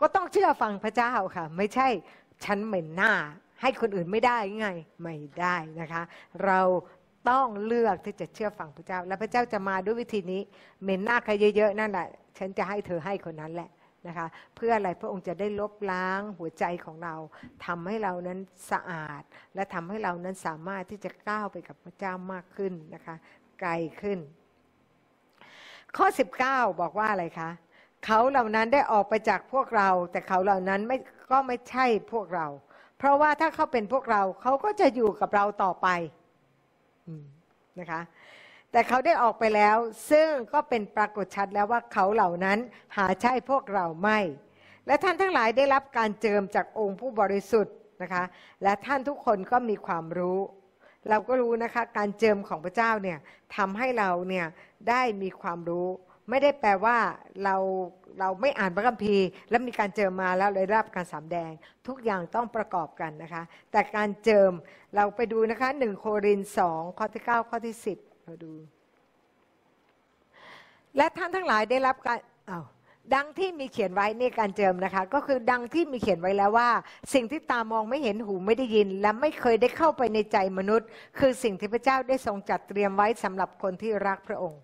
[0.00, 1.88] ก็ต้องเชื่อฟังพระเจ้าค่ะ ไม่ใช่
[2.44, 3.12] ฉันเหม็นหน้า
[3.64, 4.68] ให้คนอื่นไม่ได้ไง
[5.02, 6.02] ไม่ได้นะคะ
[6.44, 6.60] เรา
[7.30, 10.42] ต้องเลือกที่จะเชื่อฟังพระเจ้า และพระเจ้าจะมาด้วยวิธีนี้
[10.82, 12.08] เหม็นหน้าใครเยอะๆนั่นแหละ
[12.38, 13.70] ฉันจะให้เธอให้คนนั้นแหละ
[14.06, 17.14] นะคะเพื่ออะไรพระองค์จะได้ลบล้างหัวใจของเรา
[17.66, 18.38] ทำให้เรานั้น
[18.70, 19.22] สะอาด
[19.54, 23.16] และทำให้เรานั้นสามารถที่จะก้าวไปกับพระเจ้ามากขึ้นนะคะ
[23.60, 24.18] ไกลขึ้น
[25.96, 26.06] ข้อ
[26.44, 27.50] 19 บอกว่าอะไรคะ
[28.04, 30.98] เขาเหล่านั้นได้ออกไปจากพวกเรา แต่เขาเหล่านั้นไม่
[31.30, 32.46] ก็ไม่ใช่พวกเรา
[33.04, 35.88] ราะว่าถ้าเขาเป็นพวกเราเขาก็จะอยู่กับเราต่อไป
[37.80, 38.00] นะคะ
[38.72, 39.76] แต่เขาได้ออกไปแล้ว
[40.10, 42.58] ซึ่งก็เป็นปรากฏชัดแล้วว่าเขาเหล่านั้น
[42.96, 44.18] หาใช่พวกเราไม่
[44.86, 48.24] และท่านทั้งหลายได้รับการเจิมจากองค์ผู้บริสุทธิ์นะคะ
[48.62, 50.38] และท่านทุกคนก็มีความรู้
[51.10, 53.18] เราก็รู้นะคะ การเจิมของพระเจ้าเนี่ย
[53.56, 54.46] ทำให้เราเนี่ย
[54.88, 55.88] ได้มีความรู้
[56.30, 56.96] ไม่ได้แปลว่า
[57.44, 57.56] เรา
[58.20, 61.50] เราไม่อ่านพระคัมภีร์ แล้วมีการเจิมมาแล้วเลยรับการสำแดง
[61.86, 64.52] ทุกอย่างต้องประกอบกันนะคะ แต่การเจิม
[64.96, 68.52] เราไปดูนะคะหนึ่งโครินสองข้อที่เก้าข้อที่สิบเราดู
[70.96, 72.18] และท่านทั้งหลายได้รับการ
[72.50, 72.64] อา้าว
[73.14, 76.70] ดังที่มีเขียนไว้ในการเจิมนะคะ ก็คือดังที่มีเขียนไว้แล้วว่า
[77.14, 84.60] สิ่งที่ตามองไม่เห็นหูไม่ได้ยิน และไม่เคยได้เข้าไปในใจมนุษย์ คือสิ่งที่พระเจ้าได้ทรงจัดเตรียมไว้สำหรับคนที่รักพระองค์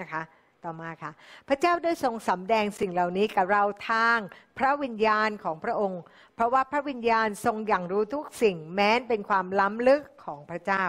[0.00, 0.22] นะคะ
[0.64, 1.12] ต่อมาค่ะ
[1.48, 4.18] พระเจ้าได้ทรงสำแดงสิ่งเหล่านี้กับเราทาง
[4.58, 6.02] พระวิญญาณของพระองค์
[6.34, 10.84] เพราะว่าพระวิญญาณทรงอย่างรู้ทุกสิ่งแม้นเป็นความล้ำลึกของพระเจ้า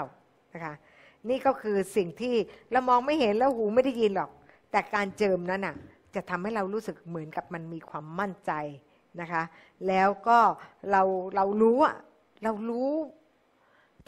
[0.53, 0.73] นะคะ
[1.29, 2.35] นี่ก็คือสิ่งที่
[2.71, 4.31] เรามองไม่เห็นแล้วหูไม่ได้ยินหรอก
[4.71, 5.75] แต่การเจิมนั้นน่ะ
[6.15, 8.51] จะทำให้เรารู้สึกเหมือนกับมันมีความมั่นใจ
[9.21, 9.43] นะคะ
[9.87, 10.39] แล้วก็
[10.91, 11.01] เรา
[11.35, 11.95] เรารู้อะ
[12.43, 12.91] เรารู้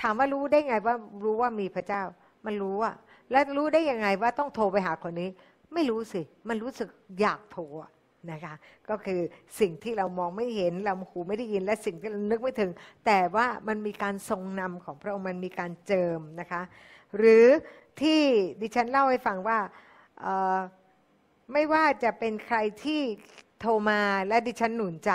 [0.02, 2.04] ถามว่ารู้ได้ไงว่ารู้ว่ามีพระเจ้า
[2.46, 2.96] มันรู้อะ
[3.32, 5.30] แล้วรู้ได้ยังไงว่าต้องโทรไปหาคนนี้
[5.74, 6.90] ไม่รู้สิ มันรู้สึก
[7.20, 7.64] อยากโทร
[8.32, 8.56] นะคะ
[8.90, 9.20] ก็คือ
[9.60, 12.72] สิ่งที่เรามองไม่เห็น เราหูไม่ได้ยิน และสิ่งที่เรานึกไม่ถึง
[13.06, 16.62] แต่ว่ามันมีการทรงนำของพระองค์ มันมีการเจิมนะคะ
[17.18, 17.46] หรือ
[18.02, 18.22] ที่
[18.62, 19.60] ดิฉันเล่าให้ฟังว่า
[21.54, 23.02] ไม่ว่าจะเป็นใครที่
[23.60, 25.12] โทรมาและดิฉันหนุนใจ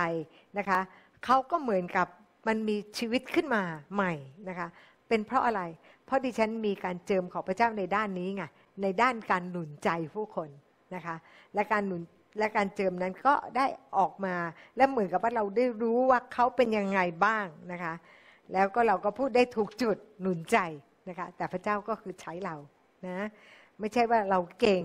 [0.59, 0.81] นะคะ
[1.25, 2.07] เขาก็เหมือนกับ
[2.49, 3.63] มันมีชีวิตขึ้นมา
[3.95, 4.13] ใหม่
[4.49, 4.69] นะคะ
[5.09, 5.63] เป็นเพราะอะไร
[6.05, 8.45] เพราะดิฉันมีการเจิมของพระเจ้าในด้านนี้ไง
[8.83, 10.49] ในด้านการหนุนใจผู้คน
[10.95, 11.17] นะคะ
[11.55, 12.03] และการหนุน
[12.39, 13.67] และการเจิมนั้นก็ได้
[13.99, 14.37] ออกมา
[14.77, 17.95] และเหมือนกับว่าเราได้รู้ว่าเขาเป็นยังไงบ้างนะคะ
[18.53, 20.59] แล้วก็เราก็พูดได้ถูกจุดหนุนใจ
[21.09, 22.57] นะคะแต่พระเจ้าก็คือใช้เรา
[23.07, 23.27] นะ
[23.81, 24.85] ไม่ใช่ว่าเราเก่ง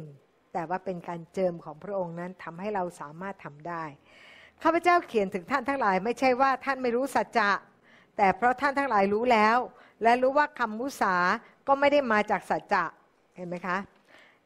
[0.53, 3.83] แต่ว่าเป็นการเจิมของพระองค์นั้นทำให้เราสามารถทำได้
[4.63, 7.51] ข้าพเจ้าเขียนถึงท่านทั้งหลาย ไม่ใช่ว่าท่านไม่รู้สัจจะ
[8.17, 9.57] แต่เพราะท่านทั้งหลายรู้แล้ว
[10.03, 11.15] และรู้ว่าคำมุสา
[11.67, 12.85] ก็ไม่ได้มาจากสัจจะ
[13.37, 13.77] เห็นไหมคะ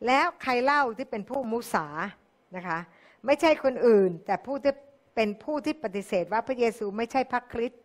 [0.08, 1.88] แล้วใครเล่าที่เป็นผู้มุสา
[2.56, 2.80] นะคะ
[3.26, 4.74] ไม่ใช่คนอื่น แต่ผู้ที่
[5.16, 7.82] เป็นผู้ที่ปฏิเสธว่าพระเยซูไม่ใช่พระคริสต์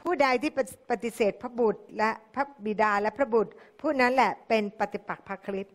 [0.00, 0.52] ผู้ใดที่
[0.90, 5.74] ปฏิเสธพระบุตรและพระบิดาและพระบุตร ผู้นั้นแหละเป็นปฏิปักษ์พระคริสต์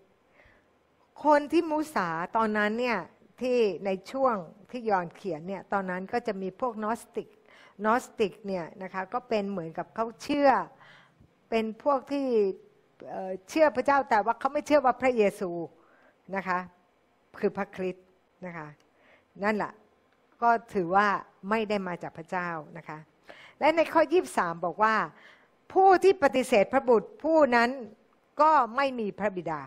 [1.26, 2.98] คนที่มุสาตอนนั้นเนี่ย
[3.42, 4.36] ที่ในช่วง
[4.72, 7.28] ที่ยอนเขียนเนี่ยตอนนั้นก็จะมีพวกนอสติก
[7.86, 10.50] นอสติกเนี่ยนะคะก็เป็นเหมือนกับเขาเชื่อ
[11.50, 12.28] เป็นพวกที่
[13.50, 15.52] เชื่อพระเจ้าแต่ว่าเขาไม่เชื่อว่าพระเยซู
[16.36, 16.60] นะคะ
[17.40, 18.06] คือพระคริสต์
[18.46, 18.68] นะคะ
[19.44, 19.74] นั่นแหละ
[20.42, 21.08] ก็ถือว่า
[21.50, 22.98] ไม่ได้มาจากพระเจ้านะคะ
[23.60, 24.02] และในข้อ
[24.34, 24.96] 23 บอกว่า
[25.74, 27.70] ผู้ที่ปฏิเสธพระบุตรผู้นั้น
[28.42, 29.62] ก็ไม่มีพระบิดา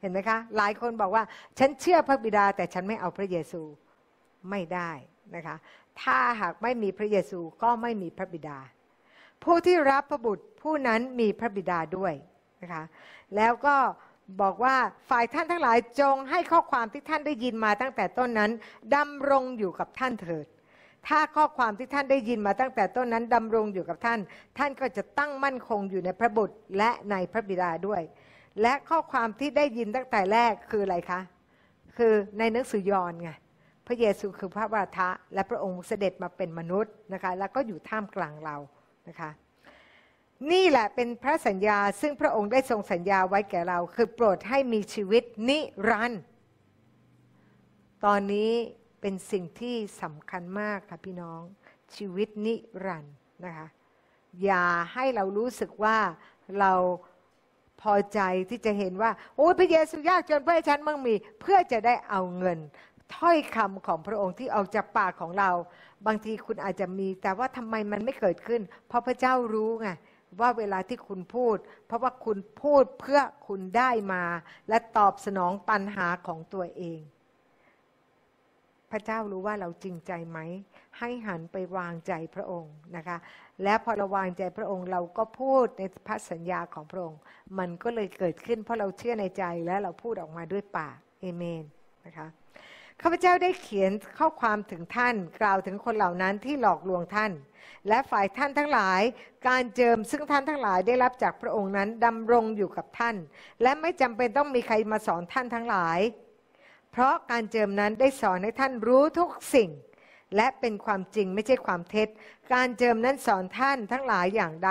[0.00, 1.24] เห็นไหมคะ หลายคนบอกว่า
[1.58, 3.62] ฉันเชื่อพระบิดา แต่ฉันไม่เอาพระเยซู
[4.50, 4.90] ไม่ได้
[5.34, 5.56] นะคะ
[6.02, 8.58] ถ้าหากไม่มีพระเยซูก็ไม่มีพระบิดา
[9.44, 12.14] ผู้ที่รับพระบุตรผู้นั้นมีพระบิดาด้วย
[12.62, 12.84] นะคะ
[13.36, 13.76] แล้วก็
[14.40, 14.76] บอกว่า
[15.10, 18.50] ฝ่ายท่านทั้งหลายจงให้ข้อความที่ท่านได้ยินมาตั้งแต่ต้นนั้น
[18.96, 20.46] ดำรงอยู่กับท่านเถิด
[21.08, 24.20] ถ้าข้อความที่ท่านได้ยินมาตั้งแต่ต้นนั้นดำรงอยู่กับท่าน
[24.58, 28.02] ท่านก็จะตั้งมั่นคงอยู่ในพระบุตรและในพระบิดาด้วย
[28.62, 31.20] และข้อความที่ได้ยินตั้งแต่แรกคืออะไรคะ
[31.96, 33.30] คือในหนังสือยอห์นไง
[33.86, 38.56] พระเยซูคือพระวราทะและพระองค์เสด็จมาเป็นมนุษย์นะคะแล้วก็อยู่ท่ามกลางเรา
[39.08, 39.30] นะคะ
[40.50, 46.22] นี่แหละเป็นพระสัญญาซึ่งพระองค์ได้ทรงสัญญาไว้แก่เรา คือโปรดให้มีชีวิตนิรันดร์
[48.04, 48.52] ตอนนี้
[49.00, 51.42] เป็นสิ่งที่สำคัญมากค่ะพี่น้อง
[51.96, 52.54] ชีวิตนิ
[52.86, 53.14] รันดร์
[53.44, 53.68] นะคะ
[54.44, 55.98] อย่าให้เรารู้สึกว่า
[56.60, 56.72] เรา
[57.80, 58.20] พอใจ
[58.50, 62.58] ที่จะเห็นว่า โอ้ยพระเยซูยากจนเพื่อให้ฉันมั่งมี เพื่อจะได้เอาเงิน
[63.16, 65.50] ถ้อยคำของพระองค์ที่ออกจากปากของเรา
[66.06, 69.88] บางทีคุณอาจจะมี แต่ว่าทำไมมันไม่เกิดขึ้น เพราะพระเจ้ารู้ไง
[70.40, 71.56] ว่าเวลาที่คุณพูด
[71.86, 74.24] เพราะว่าคุณพูดเพื่อคุณได้มา
[74.68, 77.00] และตอบสนองปัญหาของตัวเอง
[78.90, 80.38] พระเจ้ารู้ว่าเราจริงใจไหม
[80.98, 83.16] ให้หันไปวางใจพระองค์นะคะ
[83.62, 87.20] และพอเราวางใจพระองค์เราก็พูดในพระสัญญาของพระองค์
[87.58, 91.64] มันก็เลยเกิดขึ้นเพราะเราเชื่อในใจและเราพูดออกมาด้วยปากเอเมน
[92.06, 92.26] นะคะ
[93.04, 97.32] ข้าพเจ้าได้เขียนข้อความถึงท่าน กล่าวถึงคนเหล่านั้นที่หลอกลวงท่าน
[97.88, 99.00] และฝ่ายท่านทั้งหลาย
[99.48, 103.16] การเจิมซึ่งท่านทั้งหลายได้รับจากพระองค์นั้นดำรงอยู่กับท่าน
[103.62, 105.98] และไม่จำเป็นต้องมีใครมาสอนท่านทั้งหลาย
[106.92, 109.70] เพราะการเจิมนั้นได้สอนให้ท่านรู้ทุกสิ่ง
[110.36, 112.08] และเป็นความจริงไม่ใช่ความเท็จ
[112.54, 114.70] การเจิมนั้นสอนท่านทั้งหลายอย่างใด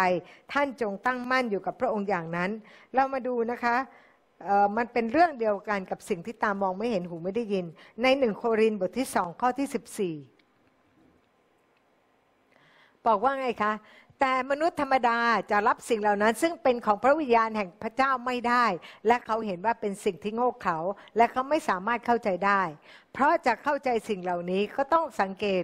[0.53, 2.51] ท่านจงตั้งมั่นอยู่กับพระองค์อย่างนั้น
[2.95, 3.77] เรามาดูนะคะ
[4.77, 7.65] มันเป็นเรื่องเดียวกันกับสิ่งที่ตามองไม่เห็นหูไม่ได้ยิน
[8.01, 10.15] ในหนึ่งโครินบทที่สองข้อที่สิบสี่
[13.05, 13.73] บอกว่าไงคะ
[14.19, 15.17] แต่มนุษย์ธรรมดา
[15.51, 18.65] จะรับสิ่งเหล่านั้น ซึ่งเป็นของพระวิญญาณแห่งพระเจ้าไม่ได้
[19.07, 20.77] และเขาเห็นว่าเป็นสิ่งที่โง่เขลา
[21.17, 22.61] และเขาไม่สามารถเข้าใจได้
[23.13, 25.63] เพราะจะเข้าใจสิ่งเหล่านี้ก็ต้องสังเกต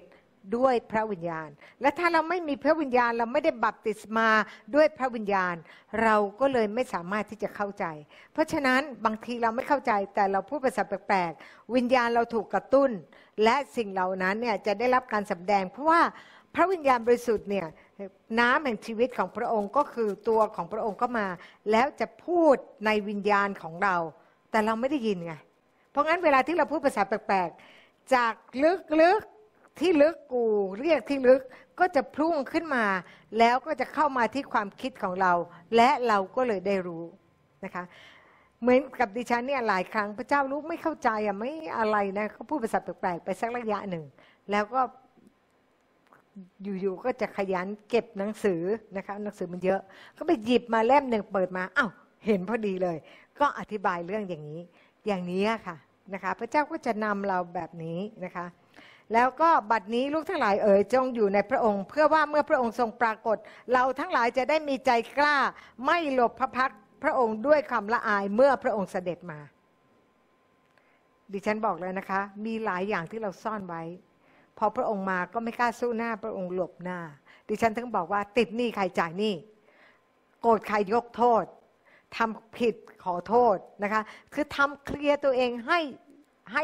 [0.55, 1.49] ด้วยพระวิญญาณ
[1.81, 4.29] และถ้าเราไม่มีพระวิญญาณ เราไม่ได้บัพติศมา
[4.75, 5.55] ด้วยพระวิญญาณ
[6.03, 7.85] เราก็เลยไม่สามารถที่จะเข้าใจ
[8.33, 12.89] เพราะฉะนั้นบางทีเราไม่เข้าใจแต่เราพูดภาษาแปลกๆวิญญาณเราถูกกระตุ้น
[13.43, 16.01] และสิ่งเหล่านั้นเนี่ยจะได้รับการสำแดง เพราะว่า
[16.55, 17.67] พระวิญญาณบริสุทธิ์เนี่ย
[18.39, 21.27] น้ำแห่งชีวิตของพระองค์ก็คือตัวของพระองค์ก็มา
[21.71, 23.95] แล้วจะพูดในวิญญาณของเรา
[24.51, 25.33] แต่เราไม่ได้ยินไง
[25.91, 28.33] เพราะงั้นเวลาที่เราพูดภาษาแปลกๆจาก
[29.01, 29.36] ลึกๆ
[29.79, 30.43] ที่ลึกกู
[30.79, 31.41] เรียกที่ลึก
[31.79, 32.85] ก็จะพุ่งขึ้นมา
[33.39, 35.33] แล้วก็จะเข้ามาที่ความคิดของเรา
[35.75, 37.03] และเราก็เลยได้รู้
[37.65, 37.83] นะคะ
[38.61, 44.03] เหมือนกับดิฉันเนี่ยหลายครั้งพระเจ้ารู้ไม่เข้าใจอะไม่อะไรนะเขาพูดภาษาแปลกๆไปสักระยะหนึ่ง
[44.51, 44.81] แล้วก็
[46.63, 48.61] อยู่ๆก็จะขยันเก็บหนังสือ
[48.97, 49.81] นะคะหนังสือมันเยอะ
[50.17, 51.91] ก็ไปหยิบมาเล่มหนึ่งเปิดมาอ้าว
[52.25, 52.97] เห็นพอดีเลย
[53.39, 54.61] ก็อธิบายเรื่องอย่างนี้
[55.07, 55.77] อย่างนี้ค่ะ
[56.13, 58.45] นะคะ พระเจ้าก็จะนำเราแบบนี้นะคะ
[59.13, 63.37] แล้วก็บัดนี้ลูกทั้งหลายเอ๋ยจงอยู่ในพระองค์ เพื่อว่าเมื่อพระองค์ทรงปรากฏ
[63.73, 65.37] เราทั้งหลายจะได้มีใจกล้า
[65.85, 66.71] ไม่หลบพระพัก
[67.03, 69.39] พระองค์ด้วยความละอายเมื่อพระองค์เสด็จมา
[71.31, 73.83] ดิฉันบอกเลยนะคะ มีหลายอย่างที่เราซ่อนไว้
[74.57, 76.99] พอพระองค์มาก็ไม่กล้าสู้หน้าพระองค์หลบหน้า
[77.49, 79.33] ดิฉันถึงบอกว่า ติดหนี้ใครจ่ายหนี้
[80.41, 81.43] โกรธใครยกโทษ
[82.17, 84.01] ทำผิดขอโทษนะคะ
[84.33, 85.79] คือทำเคลียร์ตัวเองให้
[86.53, 86.63] ให้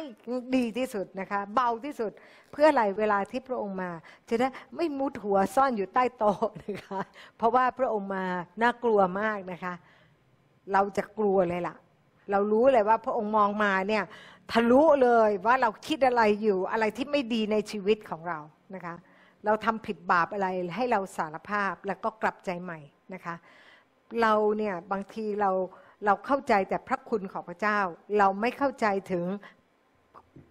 [0.56, 2.12] ดีที่สุดนะคะ เบาที่สุด
[2.52, 3.92] เพื่ออะไรเวลาที่พระองค์มา
[4.30, 7.02] จะได้ไม่มุดหัวซ่อนอยู่ใต้โต๊ะนะคะ
[7.38, 8.26] เพราะว่าพระองค์มา
[8.62, 9.74] น่ากลัวมากนะคะ
[10.74, 11.76] เราจะกลัวเลยล่ะ
[12.32, 14.04] เรารู้เลยว่าพระองค์มองมาเนี่ย
[14.52, 18.40] ทะลุเลยว่าเราคิดอะไรอยู่อะไรที่ไม่ดีในชีวิตของเรา
[18.76, 18.96] นะคะ
[19.46, 22.80] เราทำผิดบาปอะไรให้เราสารภาพแล้วก็กลับใจใหม่
[23.14, 23.36] นะคะ
[24.22, 25.52] เราเนี่ยบางทีเรา
[26.06, 27.80] เราเข้าใจแต่พระคุณของพระเจ้า
[28.18, 29.26] เราไม่เข้าใจถึง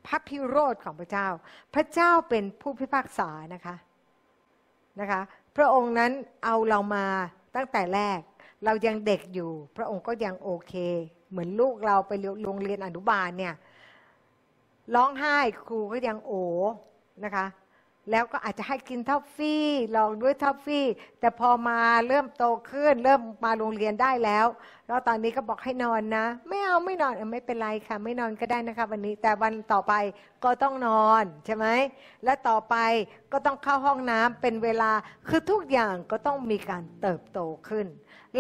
[0.06, 1.28] พระพิโรธของพระเจ้า
[1.74, 3.76] พระเจ้าเป็นผู้พิพากษานะคะ
[5.00, 5.20] นะคะ
[5.56, 6.12] พระองค์นั้น
[6.44, 7.06] เอาเรามา
[7.56, 8.18] ตั้งแต่แรก
[8.64, 10.74] เรายังเด็กอยู่ พระองค์ก็ยังโอเค
[11.30, 12.12] เหมือนลูกเราไป
[12.44, 13.54] โรงเรียนอนุบาลเนี่ย
[14.94, 16.32] ร้องไห้ครูก็ยังโอ
[17.24, 17.46] นะคะ
[18.10, 19.64] แล้วก็อาจจะให้กินท็อฟฟี่
[19.96, 20.86] ล่อด้วยท็อฟฟี่
[21.20, 21.78] แต่พอมา
[22.08, 24.46] เริ่มโตขึ้น เริ่มมาโรงเรียนได้แล้ว
[24.86, 29.94] แล้วตอนนี้ก็บอกให้นอนนะ ไม่เอาไม่นอนไม่เป็นไรค่ะ ไม่นอนก็ได้นะคะ วันนี้แต่วันต่อไป
[30.44, 31.66] ก็ต้องนอนใช่ไหม
[32.24, 32.76] และต่อไป
[33.32, 34.90] ก็ต้องเข้าห้องน้ำเป็นเวลา
[35.28, 37.38] คือทุกอย่างก็ต้องมีการเติบโต
[37.68, 37.86] ขึ้น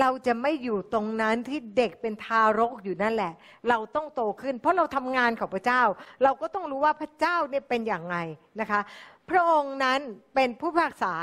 [0.00, 3.32] เราจะไม่อยู่ตรงนั้นที่เด็กเป็นทารกอยู่นั่นแหละ
[3.68, 5.82] เราต้องโตขึ้น เพราะเราทำงานของพระเจ้า
[6.22, 8.16] เราก็ต้องรู้ว่าพระเจ้าเนี่ยเป็นอย่างไร
[8.60, 8.80] นะคะ
[9.30, 10.00] พระองค์นั้น
[10.34, 11.14] เป็นผู้พิพากษา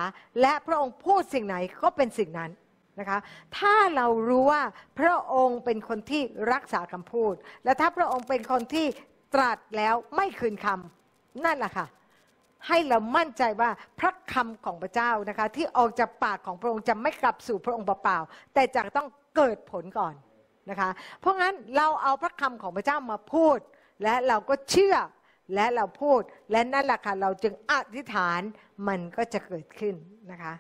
[0.42, 2.52] และพระองค์พูดสิ่งไหนก็เป็นสิ่งนั้น
[3.00, 3.20] นะคะ
[3.58, 4.64] ถ้าเรารู้ว่า
[5.00, 6.22] พระองค์เป็นคนที่
[6.54, 7.34] รักษาคำพูด
[7.64, 8.88] และถ้าพระองค์เป็นคนที่
[9.34, 11.88] ตรัสแล้วไม่คืนคำนั่นแหละค่ะ
[12.68, 13.70] ให้เรามั่นใจว่า
[14.00, 20.14] พระคำของพระเจ้านะคะ ที่ออกจากปากของพระองค์จะไม่กลับสู่พระองค์เปล่าๆแต่จะต้องเกิดผลก่อน
[20.70, 20.90] นะคะ
[21.20, 23.58] เพราะงั้นเราเอาพระคำของพระเจ้ามาพูด
[24.04, 24.96] และเราก็เชื่อ
[25.54, 26.22] และเราพูด
[26.52, 28.42] และนั่นแหละค่ะเราจึงอธิษฐาน
[28.88, 29.96] มันก็จะเกิดขึ้น
[30.32, 30.54] นะคะ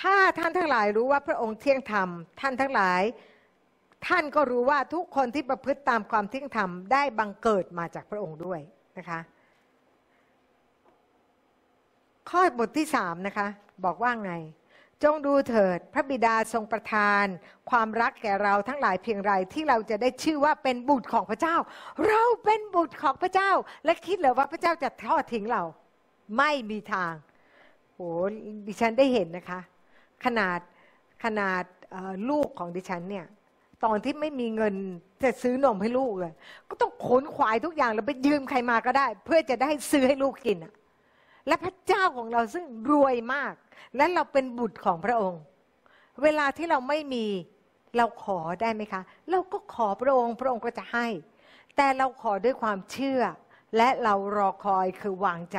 [0.00, 2.08] ถ้าท่านทั้งหลายรู้ว่าพระองค์เที่ยงธรรม
[2.40, 3.02] ท่านทั้งหลาย
[4.06, 8.60] ท่านก็รู้ว่าทุกคนที่ประพฤติตามความเที่ยงธรรมได้บังเกิดมาจากพระองค์ด้วย
[8.98, 9.20] นะคะ
[12.30, 13.46] ข้อบทที่สามนะคะ
[13.84, 14.32] บอกว่าไง
[15.04, 17.24] จงดูเถิดพระบิดาทรงประทาน
[17.70, 21.56] ความรักแก่เราทั้งหลายเพียงไรที่เราจะได้ชื่อว่าเป็นบุตรของพระเจ้า
[22.08, 23.50] เราเป็นบุตรของพระเจ้า
[23.84, 25.62] และคิดเหรอว่าพระเจ้าจะทอดทิ้งเรา
[26.38, 27.12] ไม่มีทาง
[27.94, 28.10] โอ้
[28.66, 29.60] ดิฉันได้เห็นนะคะ
[30.24, 30.58] ขนาด
[31.24, 31.62] ขนาด
[32.30, 33.26] ลูกของดิฉันเนี่ย
[33.84, 34.74] ตอนที่ไม่มีเงิน
[35.22, 36.32] จะซื้อนมให้ลูกเลย
[36.68, 40.72] ก็ต้องขนขวายทุกอย่างแล้วไปยืมใครมาก็ได้ เพื่อจะได้ซื้อให้ลูกกินอะ
[41.46, 43.54] และพระเจ้าของเราซึ่งรวยมาก
[43.96, 45.40] และเราเป็นบุตรของพระองค์
[46.22, 47.26] เวลาที่เราไม่มี
[47.96, 51.06] เราขอได้ไหมคะ เราก็ขอพระองค์ พระองค์ก็จะให้
[51.76, 53.22] แต่เราขอด้วยความเชื่อ
[53.76, 55.58] และเรารอคอยคือวางใจ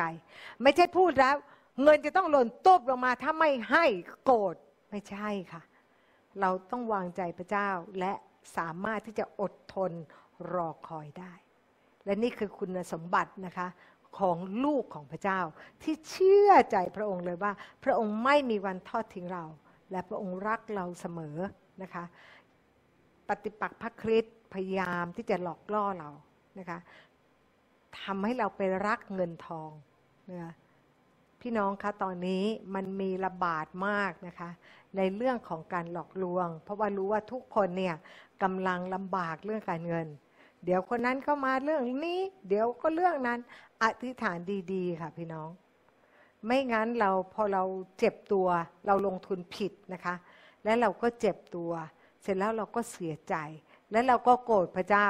[0.62, 1.36] ไม่ใช่พูดแล้ว
[1.82, 3.84] เงินจะต้องหล่นตบลงมาถ้าไม่ให้
[4.24, 4.54] โกรธ
[4.90, 5.62] ไม่ใช่ค่ะ
[6.40, 8.12] เราต้องวางใจพระเจ้าและ
[8.56, 9.92] สามารถที่จะอดทน
[10.54, 11.32] รอคอยได้
[12.04, 13.68] และนี่คือคุณสมบัตินะคะ
[14.18, 15.40] ของลูกของพระเจ้า
[15.82, 17.52] ที่เชื่อใจพระองค์เลยว่า
[17.84, 19.44] พระองค์ไม่มีวันทอดทิ้งเรา
[19.90, 21.36] และพระองค์รักเราเสมอ
[21.82, 22.04] นะคะ
[23.28, 26.10] ปฏิปักษ์พระคริสต์พยายามที่จะหลอกล่อเรา
[26.58, 26.78] นะคะ
[28.00, 29.70] ทำให้เราไปรักเงินทอง
[30.30, 30.52] นะ
[31.40, 32.44] พี่น้องคะตอนนี้
[32.74, 34.50] มันมีระบาดมากนะคะ
[34.96, 37.96] ในเรื่องของการหลอกลวง เพราะว่ารู้ว่าทุกคนเนี่ย
[38.42, 40.06] กำลังลำบากเรื่องการเงิน
[40.64, 43.40] เดี๋ยวคนนั้นก็มาเรื่องนี้ เดี๋ยวก็เรื่องนั้น
[43.82, 44.38] อธิษฐาน
[44.72, 45.48] ดีๆ ค่ะพี่น้อง
[46.46, 47.64] ไม่งั้นเราพอเรา
[47.98, 48.48] เจ็บตัว
[48.86, 50.14] เราลงทุนผิดนะคะ
[50.64, 51.70] และเราก็เจ็บตัว
[52.22, 53.34] เสร็จแล้วเราก็เสียใจ
[53.92, 55.08] และเราก็โกรธพระเจ้า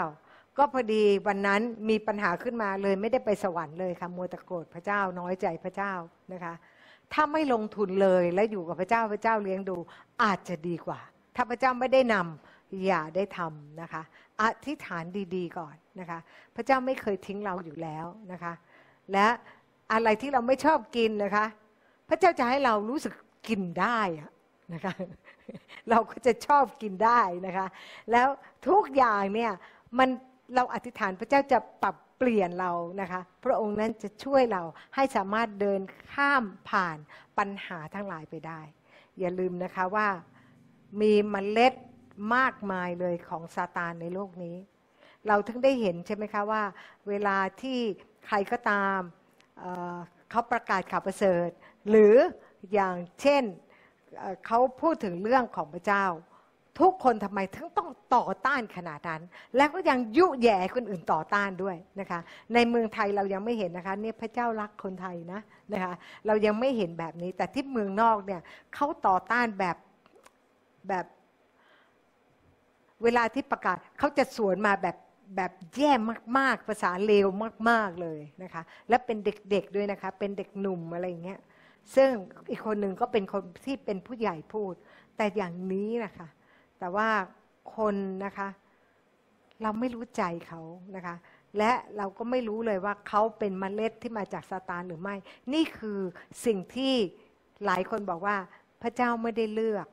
[0.59, 5.93] ก็พอดีวันนั้นมีปัญหาขึ้นมาเลย ไม่ได้ไปสวรรค์เลยค่ะมัวแต่โกรธพระเจ้าน้อยใจพระเจ้า
[6.33, 6.55] นะคะ
[7.13, 9.77] ถ้าไม่ลงทุนเลยและอยู่กับพระเจ้าพระเจ้าเลี้ยงดู
[10.23, 11.01] อาจจะดีกว่า
[11.37, 14.03] ถ้าพระเจ้าไม่ได้นำอย่าได้ทำนะคะ
[14.43, 15.05] อธิษฐาน
[15.37, 16.19] ดีๆก่อนนะคะ
[16.55, 18.53] พระเจ้าไม่เคยทิ้งเราอยู่แล้วนะคะ
[19.13, 19.27] และ
[19.93, 21.47] อะไรที่เราไม่ชอบกินนะคะ
[22.09, 23.15] พระเจ้าจะให้เรารู้สึก
[23.49, 24.01] กินได้
[24.75, 24.95] นะคะ
[25.91, 27.67] เราก็จะชอบกินได้นะคะ
[28.13, 28.29] แล้ว
[28.69, 29.53] ทุกอย่างเนี่ย
[29.99, 30.09] มัน
[30.55, 34.63] เราอธิษฐานพระเจ้าจะปรับเปลี่ยนเรานะคะ พระองค์นั้นจะช่วยเรา
[34.95, 35.81] ให้สามารถเดิน
[36.13, 36.99] ข้ามผ่าน
[37.39, 38.61] ปัญหาทั้งหลายไปได้
[39.19, 40.09] อย่าลืมนะคะว่า
[41.01, 41.73] มีมเมล็ด
[42.35, 44.57] มากมายเลยของซาตานในโลกนี้
[45.27, 46.63] เราถึงได้เห็นใช่ไหมคะว่า
[47.09, 47.79] เวลาที่
[48.27, 49.01] ใครก็ตาม
[49.61, 51.49] เเขาประกาศข่าวประเสริฐ
[51.89, 52.15] หรือ
[52.73, 53.43] อย่างเช่น
[54.47, 56.05] เขาพูดถึงเรื่องของพระเจ้า
[56.81, 59.23] ทุกคนทำไมถึงต้องต่อต้านขนาดนั้น
[59.57, 62.21] แล้วก็ยังยุแย่คนอื่นต่อต้านด้วยนะคะ
[62.55, 65.41] ในเมืองไทยเรายังไม่เห็นนะคะเนี่ยพระเจ้ารักคนไทยนะ
[65.73, 65.93] นะคะ
[66.27, 68.41] เรายังไม่เห็นแบบนี้แต่ที่เมืองนอกเนี่ย
[68.75, 69.77] เขาต่อต้านแบบ
[70.89, 71.07] แบบ
[73.05, 74.97] เวลาที่ประกาศเขาจะสวนมาแบบ
[75.37, 75.93] แบบแย่
[76.39, 77.27] มาก ๆ ภาษาเลว
[77.69, 81.41] มาก ๆ เลยนะคะ และเป็นเด็ก ๆ ด้วยนะคะ เป็นเด็กหนุ่มอะไรเงี้ย
[81.95, 82.11] ซึ่ง
[82.51, 84.75] อีกคนหนึ่งก็เป็นคนที่เป็นผู้ใหญ่พูด
[85.17, 86.29] แต่อย่างนี้นะคะ
[86.79, 87.09] แต่ว่า
[87.77, 87.95] คน
[88.25, 88.49] นะคะ
[89.63, 90.61] เราไม่รู้ใจเขา
[90.97, 91.17] นะคะ
[91.59, 95.17] และเราก็ไม่รู้เลยว่าเขาเป็นมเมล็ดที่มาจากซาตานหรือไม่
[95.53, 95.99] นี่คือ
[96.47, 96.95] สิ่งที่
[97.67, 98.37] หลายคนบอกว่า
[98.83, 99.87] พระเจ้าไม่ได้เลือก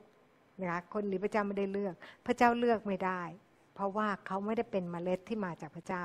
[0.62, 1.94] นะคะคนนี้พระเจ้าไม่ได้เลือก
[2.26, 3.22] พระเจ้าเลือกไม่ได้
[3.74, 6.02] เพราะว่าเขาไม่ได้เป็นเมล็ดที่มาจากพระเจ้า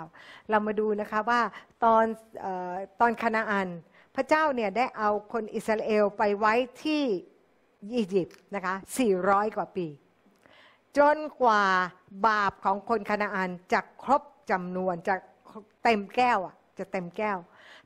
[0.50, 1.42] เรามาดูนะคะว่า
[1.84, 2.06] ตอน
[2.44, 3.70] ออตอนคณาอัน
[4.16, 6.54] พระเจ้าเนี่ยได้เอาคนอิสราเอลไปไว้
[6.84, 7.04] ที่
[7.94, 8.76] อียิปต์นะคะ
[9.16, 9.88] 400 กว่าปี
[10.98, 11.64] จนกว่า
[12.28, 15.16] บาปของคนคณาอันจะครบจำนวนจะ
[15.84, 17.38] เต็มแก้วอะจะเต็มแก้ว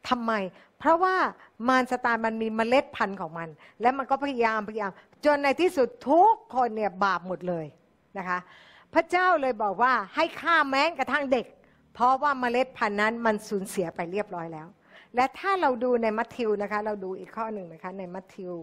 [0.09, 0.31] ทำไม
[0.79, 1.15] เพราะว่า
[1.67, 3.49] มารสตาร์มันมีเมล็ดพันธุ์ของมัน
[3.81, 4.91] และมันก็พยายามพยายาม
[5.25, 7.65] จนในที่สุดทุกคนเนี่ยบาปหมดเลย
[8.17, 8.39] นะคะ
[8.93, 11.45] พระเจ้าเลยบอกว่าให้ฆ่าแม้กระทั่งเด็ก
[11.93, 14.67] เพราะว่าเมล็ดพันธุ์นั้นมันสูญเสียไปเรียบร้อยแล้ว
[15.15, 18.53] และถ้าเราดูในมัทธิวนะคะ เราดูอีกข้อหนึ่งนะคะในมัทธิว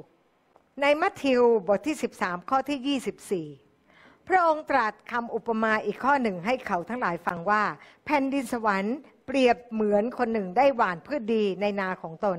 [0.83, 7.63] ในมัทธิวบทที่ 13 ข้อที่ 24พระองค์ตรัสคำอุปมาอีกข้อหนึ่งให้เขาทั้งหลายฟังว่า
[8.05, 8.97] แผ่นดินสวรรค์
[9.27, 12.39] เปรียบเหมือนคนหนึ่งได้หว่านพืชดีในนาของตน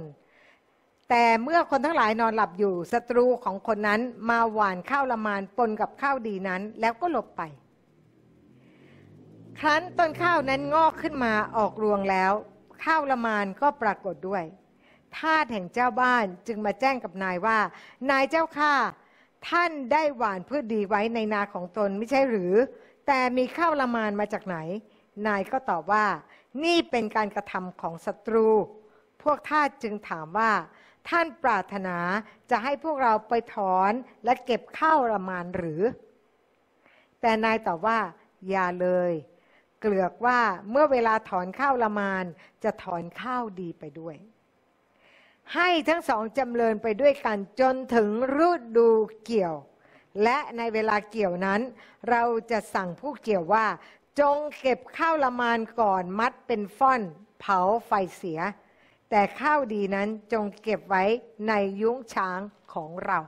[1.10, 7.42] แต่เมื่อคนทั้งหลายนอนหลับอยู่ศัตรูของคนนั้นมาหวานข้าวละมานปนกับข้าวดีนั้น แล้วก็หลบไป
[9.60, 12.32] ครั้นต้นข้าวนั้นงอกขึ้นมาออกรวงแล้ว
[12.84, 14.44] ข้าวละมานก็ปรากฏด้วย
[15.18, 17.58] ทาสแห่งเจ้าบ้านจึงมาแจ้งกับนายว่า
[18.10, 18.74] นายเจ้าข้า
[19.50, 22.54] ท่านได้หวานพืชดีไว้ในนาของตนไม่ใช่หรือ
[23.08, 24.58] แต่มีข้าวละมานมาจากไหน
[25.28, 26.06] นายก็ตอบว่า
[26.64, 28.48] นี่เป็นการกระทำของศัตรู
[29.24, 30.52] พวกทาสจึงถามว่า
[31.10, 31.98] ท่านปรารถนา
[32.52, 33.92] จะให้พวกเราไปถอน
[34.24, 35.82] และเก็บข้าวละมานหรือ
[37.22, 38.00] แต่นายตอบว่า
[38.50, 39.12] อย่าเลย
[39.82, 40.40] เกลือกว่า
[40.70, 42.26] เมื่อเวลาถอนข้าวละมาน
[42.64, 44.16] จะถอนข้าวดีไปด้วย
[45.56, 48.10] ให้ทั้งสองจำเริญไปด้วยกันจนถึง
[48.48, 48.90] ฤดู
[49.24, 49.56] เกี่ยว
[50.24, 51.62] และในเวลาเกี่ยวนั้น
[52.10, 53.66] เราจะสั่งผู้เกี่ยวว่า
[54.20, 57.02] จงเก็บข้าวละมานก่อนมัดเป็นฟ่อน
[57.40, 58.40] เผาไฟเสีย
[59.10, 61.04] แต่ข้าวดีนั้นจงเก็บไว้
[61.48, 62.40] ในยุ้งช้าง
[62.74, 63.20] ของเรา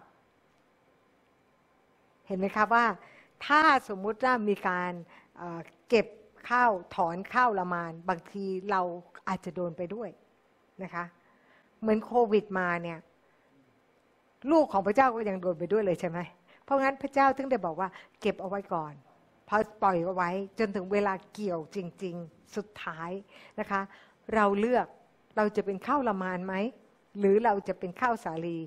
[2.27, 2.85] เห็นไหมครับว่า
[3.45, 4.91] ถ้าสมมุติว่ามีการ
[5.37, 6.07] เเก็บ
[6.49, 8.81] ข้าวถอนข้าวละมาน บางทีเรา
[9.27, 10.09] อาจจะโดนไปด้วย
[10.83, 11.03] นะคะ
[11.79, 12.99] เหมือนโควิดมาเนี่ย
[14.51, 16.19] ลูกของพระเจ้าก็ยังโดนไปด้วยเลยใช่ไหม
[16.63, 17.89] เพราะงั้นพระเจ้าถึงได้บอกว่า
[18.21, 18.93] เก็บเอาไว้ก่อน
[19.47, 23.11] พอปล่อยเอาไว้จนถึงเวลาเกี่ยวจริง ๆ สุดท้าย
[23.59, 23.81] นะคะ
[24.35, 24.87] เราเลือก
[25.37, 26.53] เราจะเป็นข้าวละมานไหม
[27.19, 28.57] หรือเราจะเป็นข้าวสาลี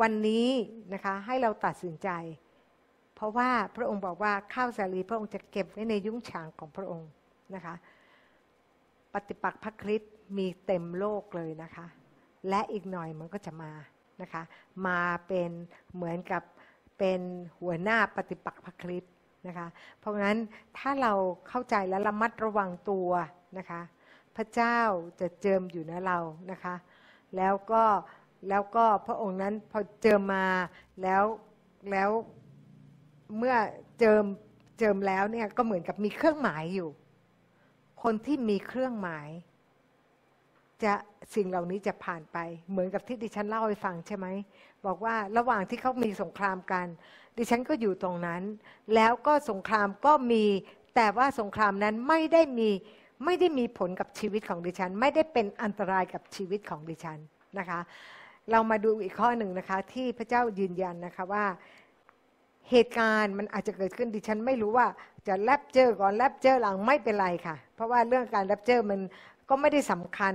[0.00, 0.48] วันนี้
[0.94, 2.08] นะคะให้เราตัดสินใจ
[3.14, 7.10] เพราะว่าพระองค์บอกว่าข้าวสาลี พระองค์จะเก็บไว้ในยุ้งฉางของพระองค์
[7.54, 7.74] นะคะ
[9.12, 11.86] ปฏิปักษ์พระคริสต์มีเต็มโลกเลยนะคะ
[12.48, 13.72] และอีกหน่อยมันก็จะมา
[14.22, 14.42] นะคะ
[14.86, 15.50] มาเป็น
[15.94, 16.42] เหมือนกับ
[16.98, 17.20] เป็น
[17.60, 19.12] หัวหน้าปฏิปักษ์พระคริสต์
[19.46, 19.66] นะคะ
[19.98, 20.38] เพราะงั้น
[20.78, 21.12] ถ้าเรา
[21.48, 23.08] เข้าใจและระมัดระวังตัว
[23.58, 23.80] นะคะ
[24.40, 24.80] ระเจ้า
[25.20, 26.18] จะเจิมอยู่ในเรา
[26.50, 26.74] นะคะ
[27.36, 27.84] แล้วก็
[28.48, 30.46] แล้วก็พระองค์นั้นพอเจิมมา
[31.02, 31.24] แล้ว
[31.90, 32.10] แล้ว
[33.38, 33.56] เมื่อ
[33.98, 34.24] เจิม
[34.78, 36.88] เจิมแล้วเนี่ยก็เหมือนกับมีเครื่องหมายอยู่
[38.02, 39.28] คนที่มีเครื่องหมาย
[40.84, 40.94] จะ
[41.34, 42.38] สิ่งเหล่านี้จะผ่านไป
[42.70, 44.26] เหมือนกับที่ดิฉันเล่าให้ฟังใช่ไหม
[44.86, 46.86] บอกว่าระหว่างที่เขามีสงครามกัน
[47.36, 48.42] ดิฉันก็อยู่ตรงนั้น
[48.94, 50.44] แล้วก็สงครามก็มี
[50.96, 52.70] แต่ว่าสงครามนั้นไม่ได้มี
[53.24, 57.18] ไม่ได้มีผลกับชีวิตของดิฉัน ไม่ได้เป็นอันตรายกับชีวิตของดิฉัน
[57.58, 57.80] นะคะ
[58.50, 61.44] เรามาดูอีกข้อหนึ่งนะคะ ที่พระเจ้ายืนยันนะคะว่า
[62.70, 64.86] เหตุการณ์มันอาจจะเกิดขึ้นดิฉัน ไม่รู้ว่า
[65.28, 69.00] จะแลบเจอก่อนแลบเจอหลังไม่เป็นไรค่ะ เพราะว่าเรื่องการแลบเจอมัน
[69.48, 70.34] ก็ไม่ได้สำคัญ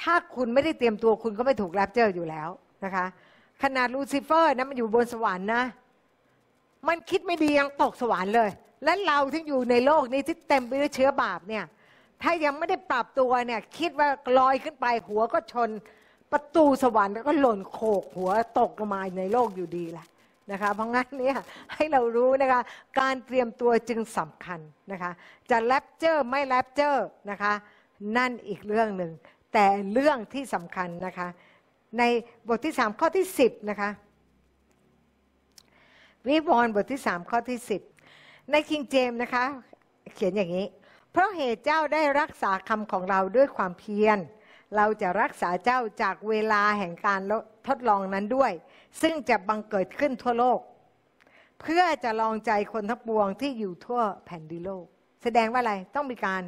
[0.00, 2.48] ถ้าคุณไม่ได้เตรียมตัวคุณก็ไม่ถูกแลบเจออยู่แล้ว
[2.84, 3.06] นะคะ
[3.62, 5.62] ขนาดลูซิเฟอร์นะมันอยู่บนสวรรค์นะ
[6.88, 8.50] มันคิดไม่ดียังตกสวรรค์เลย
[8.84, 11.64] และเราที่อยู่ในโลกนี้ที่เต็มไปด้วยเชื้อบาปเนี่ย
[12.22, 14.08] ถ้ายังไม่ได้ปรับตัวเนี่ย คิดว่า
[14.38, 15.70] ลอยขึ้นไปหัวก็ชน
[16.32, 20.06] ประตูสวรรค์แล้วก็หล่นโขกหัวตกลงมาในโลกอยู่ดีแหละ
[20.52, 21.36] นะคะเพราะงั้นเนี่ย
[21.74, 22.60] ให้เรารู้นะคะ
[23.00, 24.60] การเตรียมตัวจึงสำคัญ
[24.92, 25.10] นะคะ
[25.50, 27.52] จะแรปเจอร์ไม่แรปเจอร์นะคะ
[28.16, 29.12] นั่นอีกเรื่องหนึ่ง
[29.52, 31.28] แต่เรื่องที่สำคัญนะคะ
[31.98, 32.02] ใน
[32.48, 33.90] บทที่ 3 ข้อที่ 10นะคะ
[36.26, 37.58] วิวรณ์บทที่ 3 ข้อที่
[38.04, 39.44] 10 ในคิงเจมนะคะ
[40.14, 40.66] เขียนอย่างนี้
[41.16, 44.18] เพราะเหตุเจ้าได้รักษาคำของเราด้วยความเพียร
[44.76, 47.20] เราจะรักษาเจ้าจากเวลาแห่งการ
[47.68, 48.52] ทดลองนั้นด้วย
[49.02, 50.60] ซึ่งจะบังเกิดขึ้นทั่วโลก
[51.60, 54.84] เพื่อจะลองใจคนทั้งปวงที่อยู่ทั่วแผ่นดินโลก
[55.22, 56.42] แสดงว่าอะไรต้องมีการ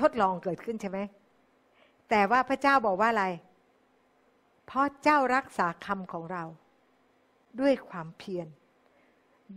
[0.00, 0.98] ทดลองเกิดขึ้นใช่ไหม
[2.10, 3.26] แต่ว่าพระเจ้าบอกว่าอะไร
[4.66, 6.44] เพราะเจ้ารักษาคำของเรา
[7.60, 8.48] ด้วยความเพียร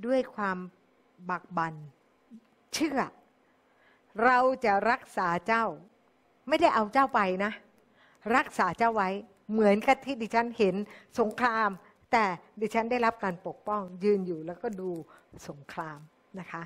[0.05, 0.57] ด้วยความ
[1.29, 1.73] บักบัน
[2.75, 2.99] เชื่อ
[4.23, 5.65] เราจะรักษาเจ้า
[6.47, 7.51] ไม่ได้เอาเจ้าไปนะ
[8.35, 9.09] รักษาเจ้าไว้
[9.51, 10.75] เหมือนกับที่ดิฉันเห็น
[11.19, 11.69] สงคราม
[12.11, 12.25] แต่
[12.61, 14.89] ดิฉันได้รับการปกป้องยืนอยู่แล้วก็ดู
[15.47, 15.99] สงคราม
[16.39, 16.61] นะคะ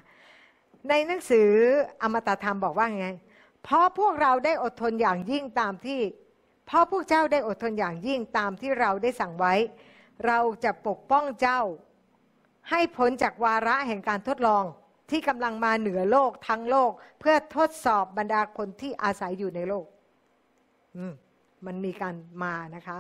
[0.89, 1.50] ในหนังสือ
[2.02, 3.10] อมตะธรรมบอกว่าไง
[3.64, 6.02] เพราะพวกเราได้อดทนอย่างยิ่งตามที่
[6.66, 9.54] เพราะพวกเจ้าได้อดทนอย่างยิ่งตามที่เราได้สั่งไว้
[10.26, 11.62] เราจะปกป้องเจ้า
[12.70, 14.64] ให้พ้นจากวาระแห่งการทดลอง
[15.12, 19.86] ที่กำลังมาเหนือโลกทั้งโลก เพื่อทดสอบบรรดาคนที่อาศัยอยู่ในโลก
[21.12, 21.14] ม
[21.66, 22.97] มันมีการมานะคะ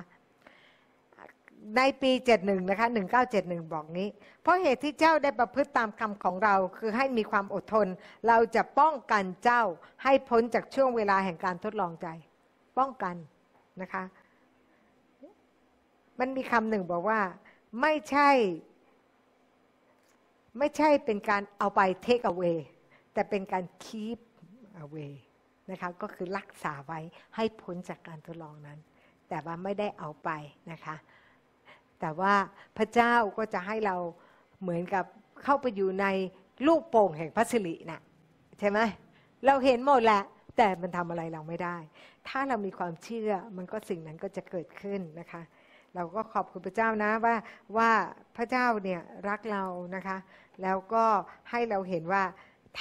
[1.77, 2.87] ในปี71นะคะ
[3.29, 4.07] 1971บอกนี้
[4.41, 7.87] เพราะเหตุที่เจ้าได้ประพฤติตามคำของเรา คือให้มีความอดทน
[8.27, 9.61] เราจะป้องกันเจ้า
[10.03, 12.07] ให้พ้นจากช่วงเวลาแห่งการทดลองใจ
[12.77, 13.15] ป้องกัน
[13.81, 14.03] นะคะ
[16.19, 17.19] มันมีคำหนึ่งบอกว่า
[17.81, 18.29] ไม่ใช่
[20.57, 22.57] ไม่ใช่เป็นการเอาไป take away
[23.13, 24.19] แต่เป็นการ keep
[24.83, 25.13] away
[25.71, 26.99] นะคะก็คือรักษาไว้
[27.35, 28.79] ให้พ้นจากการทดลองนั้น
[29.29, 30.29] แต่ว่าไม่ได้เอาไป
[30.71, 30.95] นะคะ
[31.99, 32.33] แต่ว่า
[32.77, 33.95] พระเจ้าก็จะให้เรา
[34.61, 35.05] เหมือนกับ
[35.43, 36.05] เข้าไปอยู่ใน
[36.67, 38.01] ลูกโป่งแห่งพระสิรินะ่ะ
[38.59, 38.79] ใช่ไหม
[39.45, 40.23] เราเห็นหมดแหละ
[40.57, 41.77] แต่มันทำอะไรเราไม่ได้
[42.27, 45.41] ถ้าเรามีความเชื่อมันก็สิ่งนั้นก็จะเกิดขึ้นนะคะ
[45.95, 47.35] เราก็ขอบคุณพระเจ้านะว่า
[47.77, 47.91] ว่า
[48.37, 49.63] พระเจ้าเนี่ยรักเรา
[49.95, 50.17] นะคะ
[50.61, 51.05] แล้วก็
[51.49, 52.23] ให้เราเห็นว่า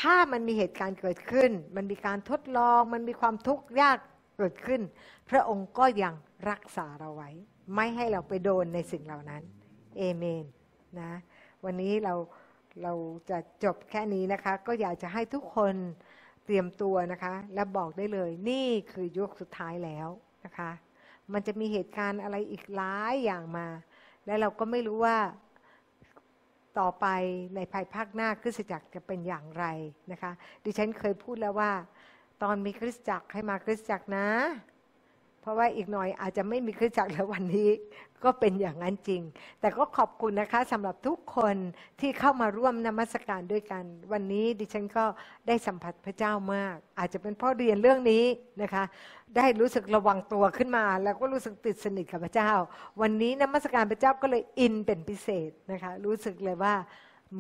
[0.00, 3.98] ถ้ามันมีเหตุการณ์เกิดขึ้น มันมีการทดลอง มันมีความทุกข์ยาก
[4.38, 4.80] เกิดขึ้น
[5.30, 6.14] พระองค์ก็ยัง
[6.50, 7.30] รักษาเราไว้
[7.74, 9.42] ไม่ให้เราไปโดนในสิ่งเหล่านั้น
[9.98, 10.44] เอเมน
[11.00, 11.12] นะ
[11.64, 12.14] วันนี้เรา
[12.82, 12.92] เรา
[13.30, 15.74] จะจบแค่นี้นะคะ ก็อยากจะให้ทุกคน
[16.44, 20.09] เตรียมตัวนะคะ และบอกได้เลย นี่คือยุคสุดท้ายแล้ว
[20.44, 20.70] นะคะ
[21.33, 23.66] มันจะมีเหตุการณ์อะไรอีกหลายอย่างมา
[24.26, 25.18] และเราก็ไม่รู้ว่า
[26.79, 27.07] ต่อไป
[27.55, 29.64] ในภายภาคหน้าคริสตจักรจะเป็นอย่างไร
[30.12, 30.33] นะคะ
[30.64, 31.72] ดิฉันเคยพูดแล้วว่า
[32.43, 34.29] ตอนมีคริสตจักรให้มาคริสตจักรนะ
[35.49, 37.70] ราะว่าอีกหน่อยอาจจะไม่มีคริสตจักรแล้ววันนี้
[38.24, 39.22] ก็เป็นอย่างนั้นจริง
[39.61, 41.57] แต่ก็ขอบคุณนะคะสำหรับทุกคน
[42.01, 45.05] ที่เข้ามาร่วมนมัสการด้วยกัน วันนี้ดิฉันก็
[45.46, 48.24] ได้สัมผัสพระเจ้ามาก อาจจะเป็นเพราะเรียนเรื่องนี้
[48.62, 48.84] นะคะ
[49.36, 52.53] ได้รู้สึกระวังตัวขึ้นมา แล้วก็รู้สึกติดสนิทกับพระเจ้า
[53.01, 56.74] วันนี้นมัสการพระเจ้าก็เลยอินเป็นพิเศษนะคะ รู้สึกเลยว่า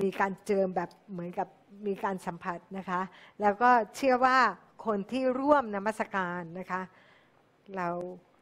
[0.00, 1.48] มีการเจิมแบบเหมือนกับ
[1.86, 3.00] มีการสัมผัสนะคะ
[3.40, 4.38] แล้วก็เชื่อว่า
[4.86, 6.82] คนที่ร่วมนมัสการนะคะ
[7.76, 7.88] เรา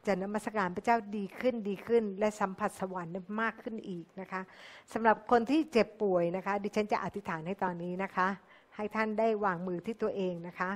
[0.07, 4.41] จะนมัสการพระเจ้าดีขึ้นดีขึ้น และสัมผัสสวรรค์มากขึ้นอีกนะคะ
[4.93, 8.27] สำหรับคนที่เจ็บป่วยนะคะ ดิฉันจะอธิษฐานให้ตอนนี้นะคะ
[8.75, 10.71] ให้ท่านได้วางมือที่ตัวเองนะคะ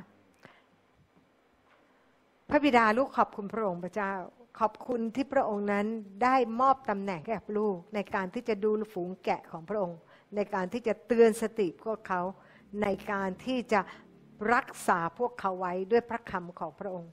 [2.50, 4.14] พระบิดาลูกขอบคุณพระองค์พระเจ้า
[4.60, 5.88] ขอบคุณที่พระองค์นั้น
[6.24, 9.98] ได้มอบตำแหน่งให้กับลูก ในการที่จะดูฝูงแกะของพระองค์
[10.36, 12.22] ในการที่จะเตือนสติพวกเขา
[12.82, 13.82] ในการที่จะ
[14.54, 17.12] รักษาพวกเขาไว้ด้วยพระคำของพระองค์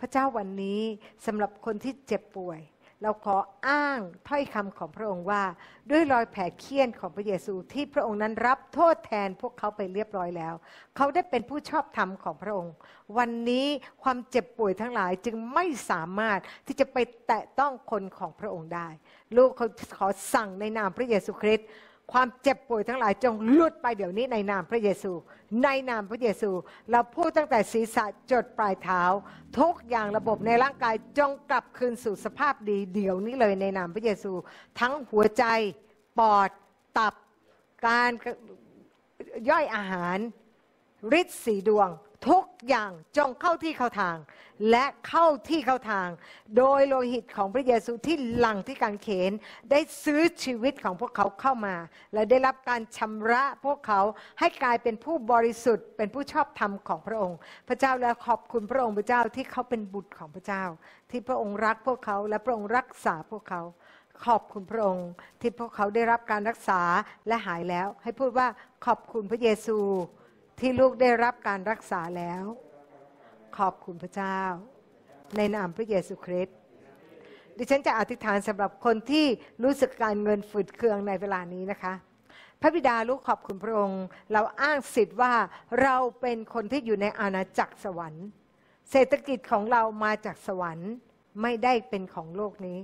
[0.00, 0.80] พระเจ้าวันนี้
[1.26, 2.60] สำหรับคนที่เจ็บป่วย
[3.02, 3.36] เราขอ
[3.68, 5.42] อ้างถ้อยคำของพระองค์ว่า
[5.90, 10.54] ด้วยรอยแผลเคี้ยนของพระเยซูที่พระองค์นั้นรับโทษแทนพวกเขาไปเรียบร้อยแล้ว
[10.96, 12.74] เขาได้เป็นผู้ชอบธรรมของพระองค์
[13.18, 13.66] วันนี้
[14.02, 16.96] ความเจ็บป่วยทั้งหลายจึงไม่สามารถที่จะไป
[17.26, 18.88] แตะต้องคนของพระองค์ได้
[19.36, 21.68] ลูกเขาขอสั่งในนามพระเยซูคริสต์
[22.12, 25.12] ความเจ็บป่วยทั้งหลายจงหลุดไปเดี๋ยวนี้ในนามพระเยซู
[25.64, 26.50] ในนามพระเยซู
[26.90, 29.02] เราพูดตั้งแต่ศีรษะจดปลายเท้า
[29.58, 34.32] ทุกอย่างระบบในร่างกายจงกลับคืนสู่สภาพดีเดี๋ยวนี้เลยในนามพระเยซู
[34.80, 35.44] ทั้งหัวใจ
[36.18, 36.50] ปอด
[36.98, 37.14] ตับ
[37.86, 38.10] การ
[39.50, 40.18] ย่อยอาหาร
[41.20, 41.88] ฤทธิ์สีดวง
[42.28, 44.16] ทุกอย่างจงเข้าที่เข้าทาง
[44.70, 46.08] และเข้าที่เข้าทาง
[46.56, 49.32] โดยโลหิตของพระเยซูที่หลั่งที่การเขน
[49.70, 51.76] ได้ซื้อชีวิตของพวกเขาเข้ามา
[52.14, 54.00] และได้รับการชำระพวกเขา
[54.40, 60.64] ให้กลายเป็นผู้บริสุทธิ์ เป็นผู้ชอบธรรมของพระองค์ พระเจ้าและขอบคุณพระองค์พระเจ้าที่เขาเป็นบุตรของพระเจ้า
[61.10, 63.62] ที่พระองค์รักพวกเขาและพระองค์รักษาพวกเขา
[64.24, 65.08] ขอบคุณพระองค์
[65.40, 66.80] ที่พวกเขาได้รับการรักษา
[67.26, 68.46] และหายแล้ว ให้พูดว่า
[68.86, 69.78] ขอบคุณพระเยซู
[70.60, 72.42] ที่ลูกได้รับการรักษาแล้ว
[73.58, 74.40] ขอบคุณพระเจ้า
[75.36, 76.56] ในนามพระเยซูคริสต์
[77.56, 79.26] ดิฉันจะอธิษฐานสำหรับคนที่
[79.62, 81.94] รู้สึกการเงินฝืดเคืองในเวลานี้นะคะ
[82.60, 85.34] พระบิดาลูกขอบคุณพระองค์ เราอ้างสิทธิ์ว่า
[85.82, 88.26] เราเป็นคนที่อยู่ในอาณาจักรสวรรค์
[88.90, 90.92] เศรษฐกิจของเรามาจากสวรรค์
[91.42, 92.78] ไม่ได้เป็นของโลกนี้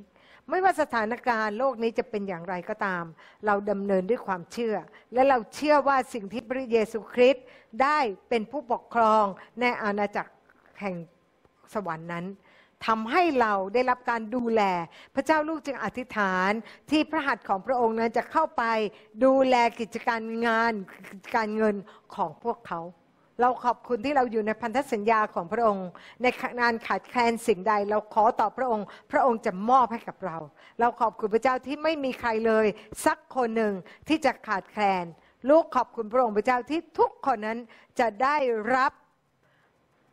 [0.50, 3.04] ไม่ว่าสถานการณ์โลกนี้จะเป็นอย่างไรก็ตาม
[3.46, 4.76] เราดำเนินด้วยความเชื่อ
[5.14, 7.44] และเราเชื่อว่าสิ่งที่พระเยซูคริสต์
[7.82, 9.24] ได้เป็นผู้ปกครอง
[9.60, 10.32] ในอาณาจักร
[10.80, 10.94] แห่ง
[11.74, 12.26] สวรรค์นั้น
[12.86, 14.62] ทำให้เราได้รับการดูแล
[15.14, 16.50] พระเจ้าลูกจึงอธิษฐาน
[16.90, 18.64] ที่พระหัตถ์ของพระองค์นั้นจะเข้าไป
[19.24, 20.72] ดูแลกิจการงาน
[21.36, 21.76] การเงิน
[22.14, 22.80] ของพวกเขา
[23.40, 25.88] เราขอบคุณที่เราอยู่ในพันธสัญญาของพระองค์
[26.22, 26.26] ใน
[26.60, 30.38] งานขาดแคลนสิ่งใด เราขอต่อพระองค์ พระองค์จะมอบให้กับเรา
[30.80, 32.66] เราขอบคุณพระเจ้าที่ไม่มีใครเลย
[33.06, 33.74] สักคนหนึ่ง
[34.08, 35.04] ที่จะขาดแคลน
[35.50, 37.58] ลูกขอบคุณพระองค์พระเจ้าที่ทุกคนนั้น
[38.00, 38.36] จะได้
[38.74, 38.92] รับ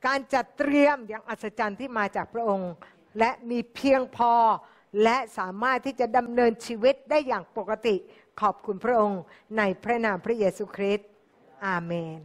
[0.06, 2.72] การจัดเตรียมอย่างอัศจรรย์ที่มาจากพระองค์
[3.20, 4.34] และมีเพียงพอ
[5.04, 7.96] และสามารถที่จะดำเนินชีวิตได้อย่างปกติ
[8.42, 9.22] ขอบคุณพระองค์
[9.58, 11.08] ในพระนามพระเยซูคริสต์
[11.66, 12.20] อาเมน